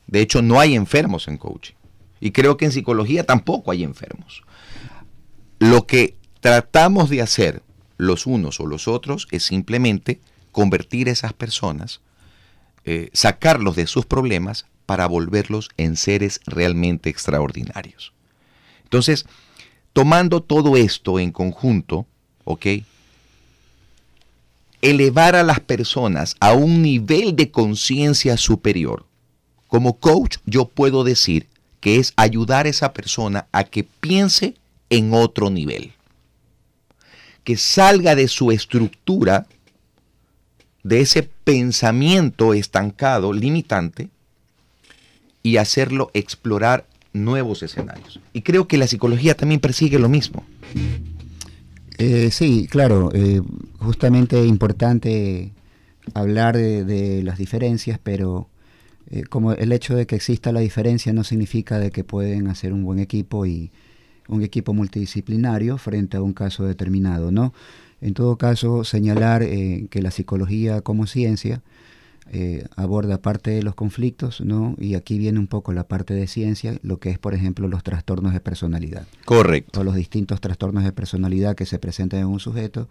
De 0.06 0.20
hecho, 0.20 0.42
no 0.42 0.58
hay 0.58 0.74
enfermos 0.74 1.28
en 1.28 1.38
coaching. 1.38 1.74
Y 2.20 2.32
creo 2.32 2.56
que 2.56 2.66
en 2.66 2.72
psicología 2.72 3.24
tampoco 3.24 3.70
hay 3.70 3.84
enfermos. 3.84 4.42
Lo 5.58 5.86
que 5.86 6.16
tratamos 6.40 7.08
de 7.10 7.22
hacer 7.22 7.62
los 7.96 8.26
unos 8.26 8.60
o 8.60 8.66
los 8.66 8.88
otros 8.88 9.28
es 9.30 9.44
simplemente 9.44 10.20
convertir 10.52 11.08
a 11.08 11.12
esas 11.12 11.32
personas 11.32 12.00
eh, 12.84 13.10
sacarlos 13.12 13.76
de 13.76 13.86
sus 13.86 14.06
problemas 14.06 14.66
para 14.86 15.06
volverlos 15.06 15.68
en 15.76 15.96
seres 15.96 16.40
realmente 16.46 17.10
extraordinarios. 17.10 18.12
Entonces, 18.84 19.26
tomando 19.92 20.42
todo 20.42 20.76
esto 20.76 21.20
en 21.20 21.30
conjunto, 21.30 22.06
¿ok? 22.44 22.66
Elevar 24.82 25.36
a 25.36 25.42
las 25.42 25.60
personas 25.60 26.36
a 26.40 26.52
un 26.52 26.82
nivel 26.82 27.36
de 27.36 27.50
conciencia 27.50 28.36
superior. 28.36 29.04
Como 29.68 29.98
coach, 29.98 30.38
yo 30.46 30.66
puedo 30.66 31.04
decir 31.04 31.46
que 31.80 31.96
es 31.96 32.12
ayudar 32.16 32.66
a 32.66 32.70
esa 32.70 32.92
persona 32.92 33.46
a 33.52 33.64
que 33.64 33.84
piense 33.84 34.54
en 34.88 35.12
otro 35.14 35.50
nivel. 35.50 35.92
Que 37.44 37.56
salga 37.56 38.14
de 38.14 38.28
su 38.28 38.50
estructura 38.50 39.46
de 40.82 41.00
ese 41.00 41.22
pensamiento 41.22 42.54
estancado, 42.54 43.32
limitante, 43.32 44.08
y 45.42 45.56
hacerlo 45.56 46.10
explorar 46.14 46.86
nuevos 47.12 47.62
escenarios. 47.62 48.20
Y 48.32 48.42
creo 48.42 48.68
que 48.68 48.78
la 48.78 48.86
psicología 48.86 49.36
también 49.36 49.60
persigue 49.60 49.98
lo 49.98 50.08
mismo. 50.08 50.44
Eh, 52.02 52.30
sí, 52.30 52.66
claro, 52.66 53.10
eh, 53.12 53.42
justamente 53.78 54.46
importante 54.46 55.52
hablar 56.14 56.56
de, 56.56 57.22
las 57.22 57.36
diferencias, 57.36 57.98
pero 58.02 58.48
eh, 59.10 59.24
como 59.24 59.52
el 59.52 59.70
hecho 59.70 59.94
de 59.94 60.06
que 60.06 60.16
exista 60.16 60.50
la 60.50 60.60
diferencia 60.60 61.12
no 61.12 61.24
significa 61.24 61.78
de 61.78 61.90
que 61.90 62.02
pueden 62.02 62.48
hacer 62.48 62.72
un 62.72 62.84
buen 62.84 63.00
equipo 63.00 63.44
y 63.44 63.70
un 64.28 64.42
equipo 64.42 64.72
multidisciplinario 64.72 65.76
frente 65.76 66.16
a 66.16 66.22
un 66.22 66.32
caso 66.32 66.64
determinado, 66.64 67.32
¿no? 67.32 67.52
En 68.00 68.14
todo 68.14 68.38
caso, 68.38 68.82
señalar 68.84 69.42
eh, 69.42 69.86
que 69.90 70.00
la 70.00 70.10
psicología 70.10 70.80
como 70.80 71.06
ciencia 71.06 71.60
eh, 72.32 72.64
aborda 72.76 73.20
parte 73.20 73.50
de 73.50 73.62
los 73.64 73.74
conflictos, 73.74 74.40
¿no? 74.40 74.76
Y 74.78 74.94
aquí 74.94 75.18
viene 75.18 75.40
un 75.40 75.48
poco 75.48 75.72
la 75.72 75.88
parte 75.88 76.14
de 76.14 76.28
ciencia, 76.28 76.78
lo 76.82 76.98
que 76.98 77.10
es, 77.10 77.18
por 77.18 77.34
ejemplo, 77.34 77.66
los 77.66 77.82
trastornos 77.82 78.32
de 78.32 78.38
personalidad. 78.38 79.04
Correcto. 79.24 79.80
O 79.80 79.84
los 79.84 79.96
distintos 79.96 80.40
trastornos 80.40 80.84
de 80.84 80.92
personalidad 80.92 81.56
que 81.56 81.66
se 81.66 81.80
presentan 81.80 82.20
en 82.20 82.26
un 82.26 82.38
sujeto. 82.38 82.88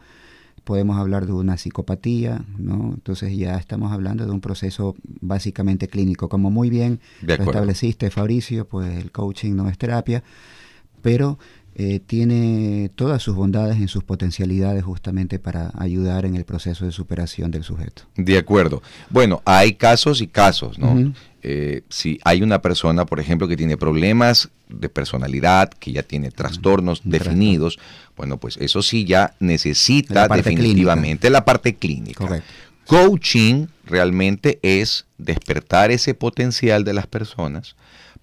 Podemos 0.66 0.98
hablar 0.98 1.26
de 1.26 1.32
una 1.32 1.56
psicopatía, 1.56 2.44
¿no? 2.58 2.92
Entonces 2.94 3.38
ya 3.38 3.56
estamos 3.56 3.94
hablando 3.94 4.26
de 4.26 4.32
un 4.32 4.42
proceso 4.42 4.98
básicamente 5.22 5.88
clínico. 5.88 6.28
Como 6.28 6.52
muy 6.52 6.70
bien 6.70 7.00
estableciste, 7.26 8.10
Fabricio, 8.10 8.68
pues 8.68 8.98
el 8.98 9.12
coaching 9.12 9.56
no 9.56 9.70
es 9.70 9.78
terapia, 9.78 10.22
pero 11.02 11.38
eh, 11.82 12.02
tiene 12.06 12.92
todas 12.96 13.24
sus 13.24 13.36
bondades 13.36 13.78
en 13.78 13.88
sus 13.88 14.04
potencialidades 14.04 14.84
justamente 14.84 15.40
para 15.40 15.72
ayudar 15.78 16.26
en 16.26 16.36
el 16.36 16.44
proceso 16.44 16.84
de 16.84 16.92
superación 16.92 17.52
del 17.52 17.64
sujeto. 17.64 18.02
De 18.18 18.38
acuerdo. 18.38 18.84
Bueno, 19.10 19.42
hay 19.46 19.76
casos 19.76 20.20
y 20.20 20.28
casos, 20.28 20.78
¿no? 20.78 21.14
Eh, 21.42 21.84
si 21.88 22.20
hay 22.26 22.42
una 22.42 22.62
persona, 22.62 23.06
por 23.06 23.22
ejemplo, 23.22 23.48
que 23.48 23.56
tiene 23.56 23.78
problemas 23.78 24.50
de 24.68 24.90
personalidad, 24.90 25.70
que 25.70 25.94
ya 25.94 26.04
tiene 26.04 26.32
trastornos 26.32 27.00
definidos, 27.06 27.80
bueno, 28.18 28.38
pues 28.38 28.58
eso 28.58 28.82
sí 28.82 29.06
ya 29.06 29.36
necesita 29.40 30.28
definitivamente 30.28 31.30
la 31.30 31.46
parte 31.46 31.76
clínica. 31.76 32.44
Coaching 32.88 33.68
realmente 33.86 34.60
es 34.64 35.06
despertar 35.18 35.92
ese 35.92 36.14
potencial 36.14 36.84
de 36.84 36.94
las 36.94 37.08
personas 37.08 37.78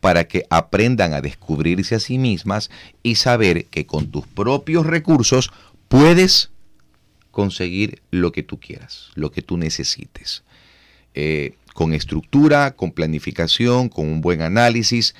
para 0.06 0.28
que 0.28 0.46
aprendan 0.50 1.14
a 1.14 1.20
descubrirse 1.20 1.96
a 1.96 1.98
sí 1.98 2.16
mismas 2.16 2.70
y 3.02 3.16
saber 3.16 3.64
que 3.64 3.86
con 3.86 4.06
tus 4.06 4.24
propios 4.24 4.86
recursos 4.86 5.50
puedes 5.88 6.50
conseguir 7.32 8.02
lo 8.12 8.30
que 8.30 8.44
tú 8.44 8.60
quieras, 8.60 9.10
lo 9.16 9.32
que 9.32 9.42
tú 9.42 9.56
necesites. 9.56 10.44
Eh, 11.14 11.54
con 11.74 11.92
estructura, 11.92 12.76
con 12.76 12.92
planificación, 12.92 13.88
con 13.88 14.06
un 14.06 14.20
buen 14.20 14.42
análisis, 14.42 15.16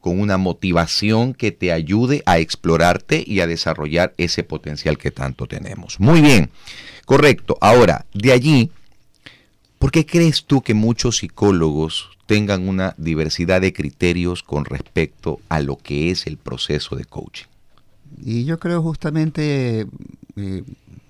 con 0.00 0.18
una 0.18 0.38
motivación 0.38 1.34
que 1.34 1.52
te 1.52 1.70
ayude 1.70 2.22
a 2.24 2.38
explorarte 2.38 3.22
y 3.26 3.40
a 3.40 3.46
desarrollar 3.46 4.14
ese 4.16 4.44
potencial 4.44 4.96
que 4.96 5.10
tanto 5.10 5.46
tenemos. 5.46 6.00
Muy 6.00 6.22
bien, 6.22 6.48
correcto. 7.04 7.58
Ahora, 7.60 8.06
de 8.14 8.32
allí, 8.32 8.70
¿por 9.78 9.90
qué 9.90 10.06
crees 10.06 10.46
tú 10.46 10.62
que 10.62 10.72
muchos 10.72 11.18
psicólogos 11.18 12.17
tengan 12.28 12.68
una 12.68 12.94
diversidad 12.98 13.62
de 13.62 13.72
criterios 13.72 14.42
con 14.42 14.66
respecto 14.66 15.40
a 15.48 15.60
lo 15.60 15.78
que 15.78 16.10
es 16.10 16.26
el 16.26 16.36
proceso 16.36 16.94
de 16.94 17.06
coaching. 17.06 17.46
Y 18.22 18.44
yo 18.44 18.58
creo 18.58 18.82
justamente, 18.82 19.86
eh, 20.36 20.62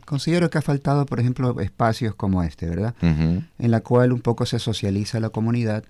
considero 0.04 0.48
que 0.48 0.58
ha 0.58 0.62
faltado, 0.62 1.06
por 1.06 1.18
ejemplo, 1.18 1.60
espacios 1.60 2.14
como 2.14 2.44
este, 2.44 2.68
¿verdad? 2.68 2.94
En 3.02 3.70
la 3.72 3.80
cual 3.80 4.12
un 4.12 4.20
poco 4.20 4.46
se 4.46 4.60
socializa 4.60 5.18
la 5.18 5.30
comunidad, 5.30 5.82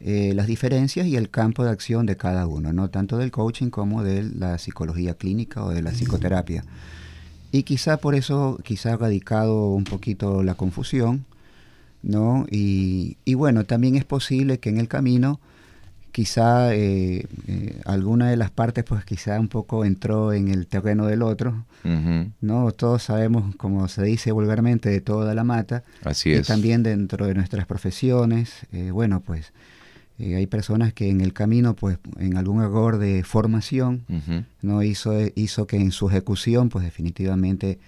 eh, 0.00 0.32
las 0.34 0.48
diferencias 0.48 1.06
y 1.06 1.14
el 1.14 1.30
campo 1.30 1.62
de 1.62 1.70
acción 1.70 2.04
de 2.04 2.16
cada 2.16 2.48
uno, 2.48 2.72
¿no? 2.72 2.90
Tanto 2.90 3.16
del 3.16 3.30
coaching 3.30 3.70
como 3.70 4.02
de 4.02 4.24
la 4.24 4.58
psicología 4.58 5.14
clínica 5.14 5.62
o 5.62 5.70
de 5.70 5.82
la 5.82 5.92
psicoterapia. 5.92 6.64
Y 7.52 7.62
quizá 7.62 7.98
por 7.98 8.16
eso, 8.16 8.58
quizá 8.64 8.94
ha 8.94 8.96
radicado 8.96 9.68
un 9.68 9.84
poquito 9.84 10.42
la 10.42 10.54
confusión, 10.54 11.26
¿no? 12.08 12.46
Y, 12.50 13.16
bueno, 13.34 13.64
también 13.64 13.94
es 13.94 14.04
posible 14.04 14.58
que 14.58 14.70
en 14.70 14.78
el 14.78 14.88
camino 14.88 15.38
quizá 16.10 16.74
eh, 16.74 17.26
eh, 17.46 17.80
alguna 17.84 18.30
de 18.30 18.36
las 18.36 18.50
partes 18.50 18.82
pues 18.82 19.04
quizá 19.04 19.38
un 19.38 19.48
poco 19.48 19.84
entró 19.84 20.32
en 20.32 20.48
el 20.48 20.66
terreno 20.66 21.06
del 21.06 21.22
otro, 21.22 21.66
¿no? 22.40 22.72
Todos 22.72 23.04
sabemos, 23.04 23.54
como 23.56 23.86
se 23.88 24.02
dice 24.04 24.32
vulgarmente, 24.32 24.88
de 24.88 25.00
toda 25.02 25.34
la 25.34 25.44
mata. 25.44 25.84
Así 26.02 26.32
es. 26.32 26.40
Y 26.40 26.42
también 26.50 26.82
dentro 26.82 27.26
de 27.26 27.34
nuestras 27.34 27.66
profesiones, 27.66 28.66
eh, 28.72 28.90
bueno, 28.90 29.20
pues 29.20 29.52
hay 30.18 30.46
personas 30.48 30.92
que 30.92 31.10
en 31.10 31.20
el 31.20 31.32
camino, 31.32 31.76
pues 31.76 31.98
en 32.18 32.36
algún 32.36 32.62
error 32.62 32.98
de 32.98 33.22
formación, 33.22 34.04
no 34.62 34.82
hizo, 34.82 35.12
hizo 35.36 35.66
que 35.66 35.76
en 35.76 35.92
su 35.92 36.08
ejecución, 36.08 36.70
pues 36.70 36.84
definitivamente 36.84 37.78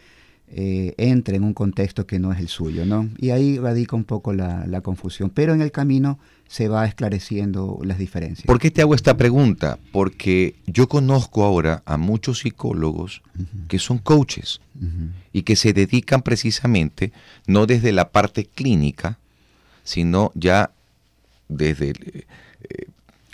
eh, 0.52 0.94
entre 0.98 1.36
en 1.36 1.44
un 1.44 1.54
contexto 1.54 2.08
que 2.08 2.18
no 2.18 2.32
es 2.32 2.40
el 2.40 2.48
suyo, 2.48 2.84
¿no? 2.84 3.08
Y 3.18 3.30
ahí 3.30 3.58
radica 3.58 3.94
un 3.94 4.02
poco 4.02 4.32
la, 4.32 4.80
confusión. 4.82 5.30
Pero 5.30 5.54
en 5.54 5.62
el 5.62 5.70
camino 5.70 6.18
se 6.48 6.66
va 6.66 6.86
esclareciendo 6.86 7.78
las 7.84 7.98
diferencias. 7.98 8.46
¿Por 8.46 8.58
qué 8.58 8.72
te 8.72 8.82
hago 8.82 8.96
esta 8.96 9.16
pregunta? 9.16 9.78
Porque 9.92 10.56
yo 10.66 10.88
conozco 10.88 11.44
ahora 11.44 11.84
a 11.86 11.96
muchos 11.96 12.40
psicólogos 12.40 13.22
que 13.68 13.78
son 13.78 13.98
coaches 13.98 14.60
y 15.32 15.42
que 15.42 15.54
se 15.54 15.72
dedican 15.72 16.22
precisamente 16.22 17.12
no 17.46 17.66
desde 17.66 17.92
la 17.92 18.10
parte 18.10 18.44
clínica, 18.44 19.20
sino 19.84 20.32
ya 20.34 20.72
desde 21.48 21.90
eh, 21.90 22.26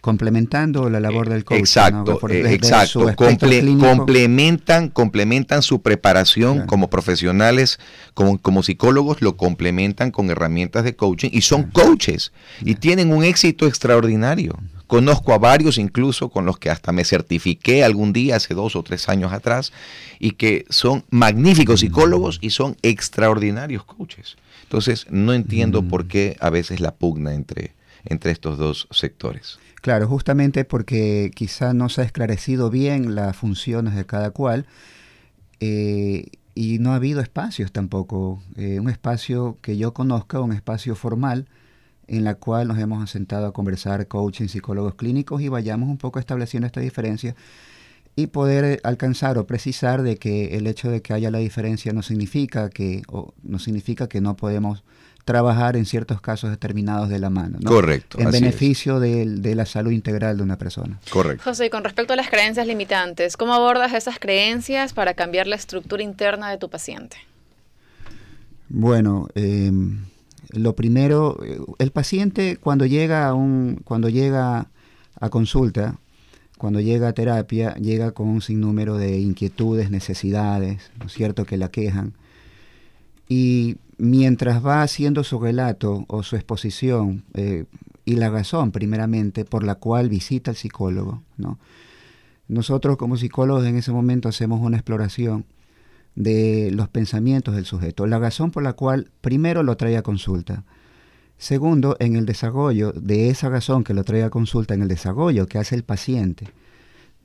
complementando 0.06 0.88
la 0.88 1.00
labor 1.00 1.28
del 1.28 1.44
coach. 1.44 1.58
Exacto, 1.58 2.20
eh, 2.28 2.44
exacto. 2.52 3.12
complementan, 3.16 4.88
complementan 4.88 5.62
su 5.62 5.82
preparación 5.82 6.64
como 6.66 6.88
profesionales, 6.88 7.80
como, 8.14 8.38
como, 8.38 8.62
psicólogos, 8.62 9.20
lo 9.20 9.36
complementan 9.36 10.12
con 10.12 10.30
herramientas 10.30 10.84
de 10.84 10.94
coaching 10.94 11.30
y 11.32 11.40
son 11.40 11.64
coaches 11.72 12.30
y 12.60 12.76
tienen 12.76 13.12
un 13.12 13.24
éxito 13.24 13.66
extraordinario. 13.66 14.56
Conozco 14.86 15.32
a 15.32 15.38
varios 15.38 15.76
incluso 15.76 16.28
con 16.28 16.46
los 16.46 16.56
que 16.56 16.70
hasta 16.70 16.92
me 16.92 17.04
certifiqué 17.04 17.82
algún 17.82 18.12
día 18.12 18.36
hace 18.36 18.54
dos 18.54 18.76
o 18.76 18.84
tres 18.84 19.08
años 19.08 19.32
atrás 19.32 19.72
y 20.20 20.30
que 20.32 20.66
son 20.70 21.04
magníficos 21.10 21.80
psicólogos 21.80 22.38
y 22.40 22.50
son 22.50 22.76
extraordinarios 22.82 23.82
coaches. 23.82 24.36
Entonces 24.62 25.08
no 25.10 25.32
entiendo 25.32 25.82
por 25.82 26.04
mm. 26.04 26.08
qué 26.08 26.36
a 26.38 26.50
veces 26.50 26.78
la 26.78 26.94
pugna 26.94 27.34
entre, 27.34 27.72
entre 28.04 28.30
estos 28.30 28.56
dos 28.56 28.86
sectores. 28.92 29.58
Claro, 29.86 30.08
justamente 30.08 30.64
porque 30.64 31.30
quizá 31.32 31.72
no 31.72 31.88
se 31.88 32.00
ha 32.00 32.04
esclarecido 32.04 32.70
bien 32.70 33.14
las 33.14 33.36
funciones 33.36 33.94
de 33.94 34.04
cada 34.04 34.32
cual 34.32 34.66
eh, 35.60 36.26
y 36.56 36.80
no 36.80 36.90
ha 36.92 36.96
habido 36.96 37.20
espacios 37.20 37.70
tampoco. 37.70 38.42
Eh, 38.56 38.80
un 38.80 38.90
espacio 38.90 39.58
que 39.62 39.76
yo 39.76 39.94
conozca, 39.94 40.40
un 40.40 40.52
espacio 40.52 40.96
formal 40.96 41.46
en 42.08 42.24
la 42.24 42.34
cual 42.34 42.66
nos 42.68 42.78
hemos 42.80 43.08
sentado 43.10 43.46
a 43.46 43.52
conversar 43.52 44.08
coaching, 44.08 44.48
psicólogos 44.48 44.96
clínicos 44.96 45.40
y 45.40 45.48
vayamos 45.48 45.88
un 45.88 45.98
poco 45.98 46.18
estableciendo 46.18 46.66
esta 46.66 46.80
diferencia 46.80 47.36
y 48.16 48.28
poder 48.28 48.80
alcanzar 48.84 49.38
o 49.38 49.46
precisar 49.46 50.02
de 50.02 50.16
que 50.16 50.56
el 50.56 50.66
hecho 50.66 50.90
de 50.90 51.02
que 51.02 51.14
haya 51.14 51.30
la 51.30 51.38
diferencia 51.38 51.92
no 51.92 52.02
significa 52.02 52.70
que 52.70 53.02
o 53.08 53.34
no 53.44 53.58
significa 53.60 54.08
que 54.08 54.20
no 54.20 54.36
podemos 54.36 54.84
trabajar 55.26 55.76
en 55.76 55.86
ciertos 55.86 56.20
casos 56.20 56.50
determinados 56.50 57.08
de 57.08 57.18
la 57.18 57.30
mano. 57.30 57.58
Correcto. 57.64 58.20
En 58.20 58.30
beneficio 58.30 59.00
de, 59.00 59.54
la 59.56 59.66
salud 59.66 59.90
integral 59.90 60.36
de 60.36 60.44
una 60.44 60.56
persona. 60.56 61.00
Correcto. 61.10 61.42
José, 61.42 61.66
y 61.66 61.70
con 61.70 61.82
respecto 61.82 62.12
a 62.12 62.16
las 62.16 62.30
creencias 62.30 62.64
limitantes, 62.64 63.36
¿cómo 63.36 63.52
abordas 63.52 63.92
esas 63.92 64.20
creencias 64.20 64.92
para 64.92 65.14
cambiar 65.14 65.48
la 65.48 65.56
estructura 65.56 66.04
interna 66.04 66.48
de 66.48 66.58
tu 66.58 66.70
paciente? 66.70 67.16
Bueno, 68.68 69.26
em, 69.34 70.04
lo 70.50 70.76
primero, 70.76 71.40
eh, 71.44 71.58
el 71.80 71.90
paciente 71.90 72.56
cuando 72.56 72.86
llega 72.86 73.26
a 73.26 73.34
un, 73.34 73.80
cuando 73.82 74.08
llega 74.08 74.68
a 75.18 75.28
consulta, 75.28 75.98
cuando 76.56 76.80
llega 76.80 77.08
a 77.08 77.12
terapia, 77.14 77.74
llega 77.74 78.12
con 78.12 78.28
un 78.28 78.42
sinnúmero 78.42 78.96
de 78.96 79.18
inquietudes, 79.18 79.90
necesidades, 79.90 80.88
¿no 81.00 81.06
es 81.06 81.12
cierto?, 81.12 81.44
que 81.46 81.56
la 81.56 81.68
quejan. 81.72 82.14
Y 83.28 83.76
mientras 83.98 84.64
va 84.64 84.82
haciendo 84.82 85.24
su 85.24 85.38
relato 85.38 86.04
o 86.08 86.22
su 86.22 86.36
exposición 86.36 87.24
eh, 87.34 87.64
y 88.04 88.16
la 88.16 88.30
razón 88.30 88.72
primeramente 88.72 89.44
por 89.44 89.64
la 89.64 89.76
cual 89.76 90.08
visita 90.08 90.50
al 90.50 90.56
psicólogo, 90.56 91.22
¿no? 91.36 91.58
nosotros 92.48 92.96
como 92.96 93.16
psicólogos 93.16 93.66
en 93.66 93.76
ese 93.76 93.92
momento 93.92 94.28
hacemos 94.28 94.60
una 94.60 94.76
exploración 94.76 95.44
de 96.14 96.70
los 96.72 96.88
pensamientos 96.88 97.54
del 97.54 97.66
sujeto, 97.66 98.06
la 98.06 98.18
razón 98.18 98.50
por 98.50 98.62
la 98.62 98.72
cual 98.72 99.10
primero 99.20 99.62
lo 99.62 99.76
trae 99.76 99.96
a 99.96 100.02
consulta. 100.02 100.64
Segundo, 101.38 101.96
en 102.00 102.16
el 102.16 102.24
desarrollo 102.24 102.92
de 102.92 103.28
esa 103.28 103.50
razón 103.50 103.84
que 103.84 103.92
lo 103.92 104.04
trae 104.04 104.22
a 104.22 104.30
consulta, 104.30 104.72
en 104.72 104.82
el 104.82 104.88
desarrollo 104.88 105.46
que 105.46 105.58
hace 105.58 105.74
el 105.74 105.84
paciente, 105.84 106.48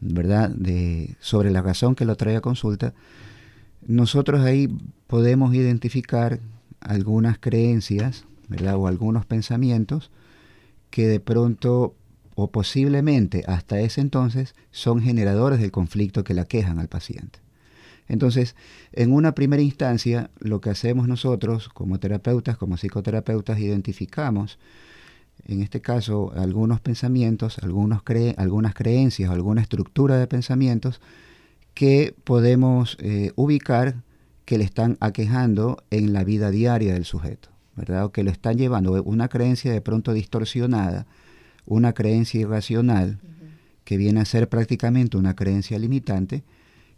¿verdad? 0.01 0.49
De, 0.49 1.15
sobre 1.21 1.51
la 1.51 1.61
razón 1.61 1.95
que 1.95 2.03
lo 2.03 2.17
trae 2.17 2.35
a 2.35 2.41
consulta, 2.41 2.93
nosotros 3.88 4.41
ahí 4.41 4.70
podemos 5.08 5.54
identificar 5.54 6.39
algunas 6.80 7.38
creencias, 7.38 8.26
¿verdad? 8.48 8.76
O 8.76 8.88
algunos 8.88 9.26
pensamientos 9.26 10.12
que 10.89 11.08
de 11.08 11.20
pronto 11.20 11.96
o 12.36 12.52
posiblemente 12.52 13.44
hasta 13.48 13.80
ese 13.80 14.02
entonces 14.02 14.56
son 14.72 15.02
generadores 15.02 15.60
del 15.60 15.72
conflicto 15.72 16.24
que 16.24 16.34
la 16.34 16.46
quejan 16.46 16.80
al 16.80 16.88
paciente. 16.88 17.39
Entonces, 18.08 18.56
en 18.91 19.13
una 19.13 19.34
primera 19.34 19.62
instancia, 19.62 20.32
lo 20.39 20.60
que 20.60 20.70
hacemos 20.70 21.08
nosotros 21.08 21.70
como 21.70 22.00
terapeutas, 22.00 22.58
como 22.58 22.76
psicoterapeutas, 22.76 23.60
identificamos, 23.60 24.60
en 25.48 25.62
este 25.62 25.82
caso, 25.82 26.34
algunos 26.36 26.82
pensamientos, 26.82 27.58
algunos 27.60 28.02
algunas 28.38 28.74
creencias, 28.74 29.30
alguna 29.30 29.62
estructura 29.62 30.17
de 30.17 30.28
pensamientos 30.28 31.00
que 31.73 32.13
podemos 32.23 32.97
eh, 32.99 33.31
ubicar 33.36 34.03
que 34.45 34.57
le 34.57 34.63
están 34.63 34.97
aquejando 34.99 35.84
en 35.91 36.13
la 36.13 36.23
vida 36.23 36.51
diaria 36.51 36.93
del 36.93 37.05
sujeto, 37.05 37.49
¿verdad? 37.75 38.05
O 38.05 38.12
que 38.12 38.23
lo 38.23 38.31
están 38.31 38.57
llevando 38.57 39.01
una 39.03 39.29
creencia 39.29 39.71
de 39.71 39.81
pronto 39.81 40.13
distorsionada, 40.13 41.05
una 41.65 41.93
creencia 41.93 42.41
irracional, 42.41 43.19
que 43.84 43.97
viene 43.97 44.19
a 44.19 44.25
ser 44.25 44.49
prácticamente 44.49 45.17
una 45.17 45.36
creencia 45.36 45.79
limitante, 45.79 46.43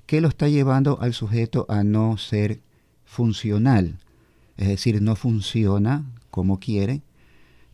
que 0.05 0.21
lo 0.21 0.27
está 0.27 0.47
llevando 0.47 0.99
al 1.01 1.13
sujeto 1.13 1.65
a 1.69 1.83
no 1.83 2.17
ser 2.17 2.59
funcional, 3.05 3.97
es 4.57 4.67
decir, 4.67 5.01
no 5.01 5.15
funciona 5.15 6.03
como 6.29 6.59
quiere 6.59 7.01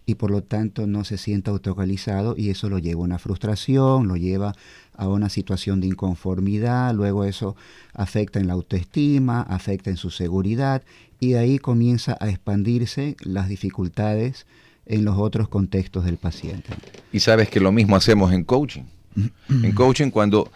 y 0.10 0.16
por 0.16 0.32
lo 0.32 0.42
tanto 0.42 0.88
no 0.88 1.04
se 1.04 1.20
siente 1.20 1.52
autorrealizado 1.52 2.34
y 2.36 2.50
eso 2.50 2.68
lo 2.68 2.80
lleva 2.80 3.02
a 3.02 3.06
una 3.06 3.20
frustración, 3.20 4.08
lo 4.08 4.16
lleva 4.16 4.56
a 4.98 5.08
una 5.08 5.30
situación 5.30 5.82
de 5.82 5.88
inconformidad, 5.88 6.96
luego 6.96 7.26
eso 7.26 7.56
afecta 7.94 8.40
en 8.40 8.48
la 8.48 8.54
autoestima, 8.54 9.44
afecta 9.44 9.92
en 9.92 9.98
su 9.98 10.10
seguridad 10.10 10.82
y 11.20 11.34
de 11.34 11.40
ahí 11.40 11.60
comienza 11.60 12.18
a 12.20 12.28
expandirse 12.28 13.18
las 13.20 13.50
dificultades 13.50 14.48
en 14.88 15.06
los 15.06 15.16
otros 15.20 15.48
contextos 15.48 16.06
del 16.06 16.18
paciente. 16.18 16.74
Y 17.14 17.20
sabes 17.20 17.48
que 17.50 17.60
lo 17.60 17.72
mismo 17.72 17.96
hacemos 17.96 18.34
en 18.34 18.44
coaching. 18.44 18.86
en 19.50 19.72
coaching 19.74 20.10
cuando 20.10 20.52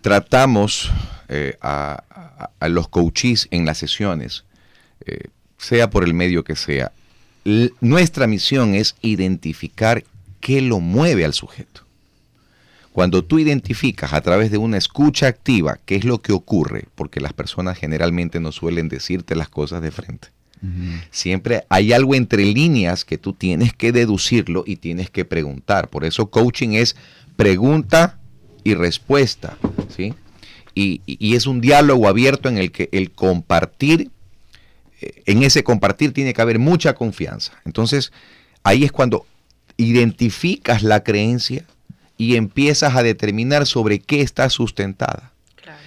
tratamos 0.00 0.90
eh, 1.28 1.56
a, 1.60 2.02
los 2.68 2.88
coaches 2.88 3.46
en 3.52 3.64
las 3.64 3.78
sesiones, 3.78 4.44
eh, 5.06 5.28
sea 5.56 5.88
por 5.88 6.02
el 6.02 6.14
medio 6.14 6.42
que 6.42 6.56
sea, 6.56 6.90
nuestra 7.44 8.26
misión 8.26 8.74
es 8.74 8.96
identificar 9.02 10.04
qué 10.40 10.60
lo 10.60 10.80
mueve 10.80 11.24
al 11.24 11.34
sujeto. 11.34 11.82
Cuando 12.92 13.24
tú 13.24 13.38
identificas 13.38 14.12
a 14.12 14.20
través 14.20 14.50
de 14.50 14.58
una 14.58 14.76
escucha 14.76 15.28
activa 15.28 15.78
qué 15.86 15.96
es 15.96 16.04
lo 16.04 16.20
que 16.20 16.32
ocurre, 16.32 16.86
porque 16.94 17.20
las 17.20 17.32
personas 17.32 17.78
generalmente 17.78 18.40
no 18.40 18.50
suelen 18.50 18.88
decirte 18.88 19.36
las 19.36 19.48
cosas 19.48 19.80
de 19.80 19.90
frente. 19.90 20.28
Siempre 21.10 21.64
hay 21.70 21.94
algo 21.94 22.14
entre 22.14 22.44
líneas 22.44 23.06
que 23.06 23.16
tú 23.16 23.32
tienes 23.32 23.72
que 23.72 23.92
deducirlo 23.92 24.64
y 24.66 24.76
tienes 24.76 25.08
que 25.08 25.24
preguntar. 25.24 25.88
Por 25.88 26.04
eso 26.04 26.30
coaching 26.30 26.70
es 26.70 26.96
pregunta 27.36 28.18
y 28.62 28.74
respuesta, 28.74 29.56
¿sí? 29.96 30.12
Y, 30.74 31.00
y 31.06 31.34
es 31.34 31.46
un 31.46 31.62
diálogo 31.62 32.08
abierto 32.08 32.50
en 32.50 32.58
el 32.58 32.72
que 32.72 32.90
el 32.92 33.10
compartir, 33.10 34.10
en 35.00 35.42
ese 35.42 35.64
compartir 35.64 36.12
tiene 36.12 36.34
que 36.34 36.42
haber 36.42 36.58
mucha 36.58 36.94
confianza. 36.94 37.52
Entonces, 37.64 38.12
ahí 38.62 38.84
es 38.84 38.92
cuando 38.92 39.26
identificas 39.76 40.82
la 40.82 41.02
creencia, 41.02 41.64
y 42.20 42.36
empiezas 42.36 42.96
a 42.96 43.02
determinar 43.02 43.66
sobre 43.66 43.98
qué 43.98 44.20
está 44.20 44.50
sustentada. 44.50 45.32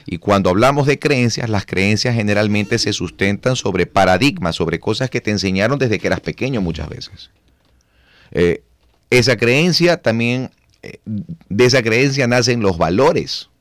Y 0.08 0.18
cuando 0.18 0.50
hablamos 0.50 0.88
de 0.88 0.98
creencias, 0.98 1.48
las 1.48 1.68
creencias 1.68 2.16
generalmente 2.16 2.80
se 2.80 2.92
sustentan 2.92 3.56
sobre 3.56 3.86
paradigmas, 3.86 4.56
sobre 4.56 4.80
cosas 4.80 5.12
que 5.12 5.22
te 5.22 5.30
enseñaron 5.30 5.78
desde 5.78 6.00
que 6.00 6.08
eras 6.08 6.22
pequeño 6.22 6.60
muchas 6.60 6.90
veces. 6.90 7.30
Eh, 8.32 8.64
esa 9.12 9.38
creencia 9.38 9.98
también, 9.98 10.50
eh, 10.82 10.98
de 11.06 11.66
esa 11.66 11.84
creencia 11.84 12.26
nacen 12.26 12.62
los 12.62 12.80
valores, 12.80 13.52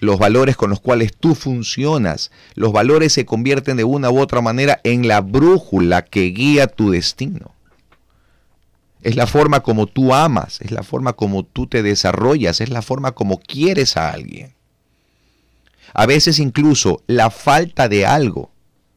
los 0.00 0.18
valores 0.18 0.56
con 0.56 0.70
los 0.70 0.80
cuales 0.80 1.14
tú 1.16 1.34
funcionas. 1.34 2.30
Los 2.54 2.72
valores 2.72 3.12
se 3.12 3.26
convierten 3.26 3.76
de 3.76 3.84
una 3.84 4.10
u 4.10 4.20
otra 4.20 4.40
manera 4.40 4.80
en 4.84 5.08
la 5.08 5.20
brújula 5.20 6.02
que 6.02 6.24
guía 6.26 6.66
tu 6.66 6.90
destino. 6.90 7.54
Es 9.02 9.16
la 9.16 9.26
forma 9.26 9.60
como 9.60 9.86
tú 9.86 10.12
amas, 10.12 10.60
es 10.60 10.70
la 10.70 10.82
forma 10.82 11.12
como 11.12 11.44
tú 11.44 11.66
te 11.66 11.82
desarrollas, 11.82 12.60
es 12.60 12.68
la 12.68 12.82
forma 12.82 13.12
como 13.12 13.38
quieres 13.38 13.96
a 13.96 14.10
alguien. 14.10 14.54
A 15.94 16.06
veces 16.06 16.38
incluso 16.38 17.02
la 17.06 17.30
falta 17.30 17.88
de 17.88 18.06
algo 18.06 18.50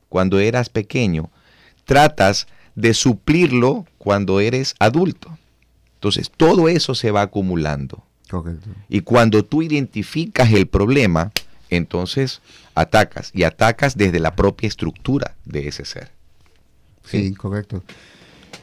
cuando 0.09 0.39
eras 0.39 0.69
pequeño, 0.69 1.29
tratas 1.85 2.47
de 2.75 2.93
suplirlo 2.93 3.85
cuando 3.97 4.39
eres 4.39 4.75
adulto. 4.79 5.37
Entonces, 5.95 6.31
todo 6.35 6.67
eso 6.67 6.95
se 6.95 7.11
va 7.11 7.21
acumulando. 7.21 8.03
Correcto. 8.31 8.69
Y 8.87 9.01
cuando 9.01 9.43
tú 9.43 9.61
identificas 9.61 10.53
el 10.53 10.67
problema, 10.67 11.31
entonces 11.69 12.41
atacas 12.75 13.31
y 13.33 13.43
atacas 13.43 13.97
desde 13.97 14.19
la 14.19 14.35
propia 14.35 14.67
estructura 14.67 15.35
de 15.43 15.67
ese 15.67 15.83
ser. 15.83 16.11
Sí, 17.03 17.33
correcto. 17.33 17.83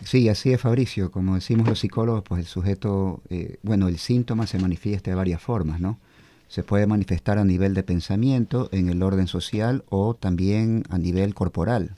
Sí, 0.05 0.31
así 0.31 0.53
es 0.53 0.61
Fabricio. 0.63 1.11
Como 1.11 1.35
decimos 1.35 1.69
los 1.69 1.81
psicólogos, 1.81 2.23
pues 2.23 2.41
el 2.41 2.47
sujeto, 2.47 3.21
eh, 3.29 3.59
bueno, 3.63 3.89
el 3.89 3.99
síntoma 3.99 4.47
se 4.47 4.59
manifiesta 4.59 5.11
de 5.11 5.17
varias 5.17 5.43
formas, 5.43 5.81
¿no? 5.81 5.99
Se 6.49 6.63
puede 6.63 6.87
manifestar 6.87 7.37
a 7.37 7.45
nivel 7.45 7.75
de 7.75 7.83
pensamiento, 7.83 8.71
en 8.73 8.89
el 8.89 9.03
orden 9.03 9.27
social 9.27 9.85
o 9.91 10.15
también 10.15 10.85
a 10.89 10.97
nivel 10.97 11.35
corporal. 11.35 11.91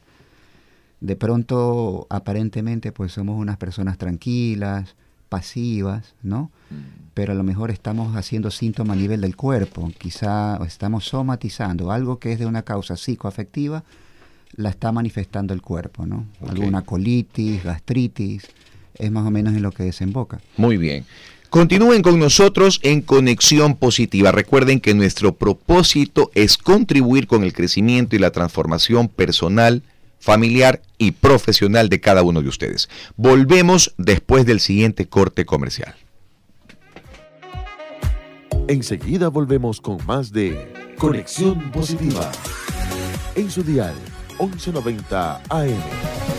De 1.01 1.15
pronto, 1.15 2.09
aparentemente, 2.11 2.91
pues 2.91 3.13
somos 3.13 3.39
unas 3.39 3.59
personas 3.59 3.97
tranquilas, 3.97 4.97
pasivas, 5.31 6.15
¿no? 6.23 6.51
Mm. 6.69 7.09
Pero 7.15 7.33
a 7.33 7.35
lo 7.35 7.43
mejor 7.43 7.71
estamos 7.71 8.15
haciendo 8.15 8.51
síntomas 8.51 8.99
a 8.99 9.01
nivel 9.01 9.23
del 9.23 9.37
cuerpo, 9.37 9.91
quizá 9.97 10.59
estamos 10.67 11.07
somatizando 11.07 11.91
algo 11.91 12.19
que 12.19 12.33
es 12.33 12.39
de 12.39 12.45
una 12.45 12.63
causa 12.63 12.97
psicoafectiva, 12.97 13.85
la 14.57 14.69
está 14.69 14.93
manifestando 14.93 15.55
el 15.55 15.63
cuerpo, 15.63 16.05
¿no? 16.05 16.27
Alguna 16.47 16.83
colitis, 16.83 17.65
gastritis, 17.65 18.47
es 18.95 19.11
más 19.11 19.27
o 19.27 19.31
menos 19.31 19.55
en 19.55 19.63
lo 19.63 19.73
que 19.73 19.85
desemboca. 19.85 20.41
Muy 20.57 20.77
bien. 20.77 21.07
Continúen 21.49 22.03
con 22.03 22.19
nosotros 22.19 22.79
en 22.83 23.01
Conexión 23.01 23.75
Positiva. 23.75 24.31
Recuerden 24.31 24.81
que 24.81 24.95
nuestro 24.95 25.35
propósito 25.35 26.31
es 26.35 26.57
contribuir 26.57 27.27
con 27.27 27.43
el 27.43 27.53
crecimiento 27.53 28.15
y 28.15 28.21
la 28.21 28.31
transformación 28.31 29.09
personal, 29.09 29.83
familiar 30.21 30.83
y 30.99 31.13
profesional 31.13 31.89
de 31.89 32.01
cada 32.01 32.23
uno 32.23 32.43
de 32.43 32.49
ustedes. 32.49 32.89
Volvemos 33.17 33.95
después 33.99 34.47
del 34.47 34.61
siguiente 34.61 35.09
corte 35.09 35.45
comercial. 35.45 35.95
Enseguida 38.69 39.29
volvemos 39.29 39.81
con 39.81 40.05
más 40.07 40.31
de 40.33 40.73
Conexión 40.97 41.73
Positiva 41.73 42.31
en 43.35 43.51
su 43.51 43.65
dial 43.65 43.95
1190 44.39 45.43
AM. 45.49 46.30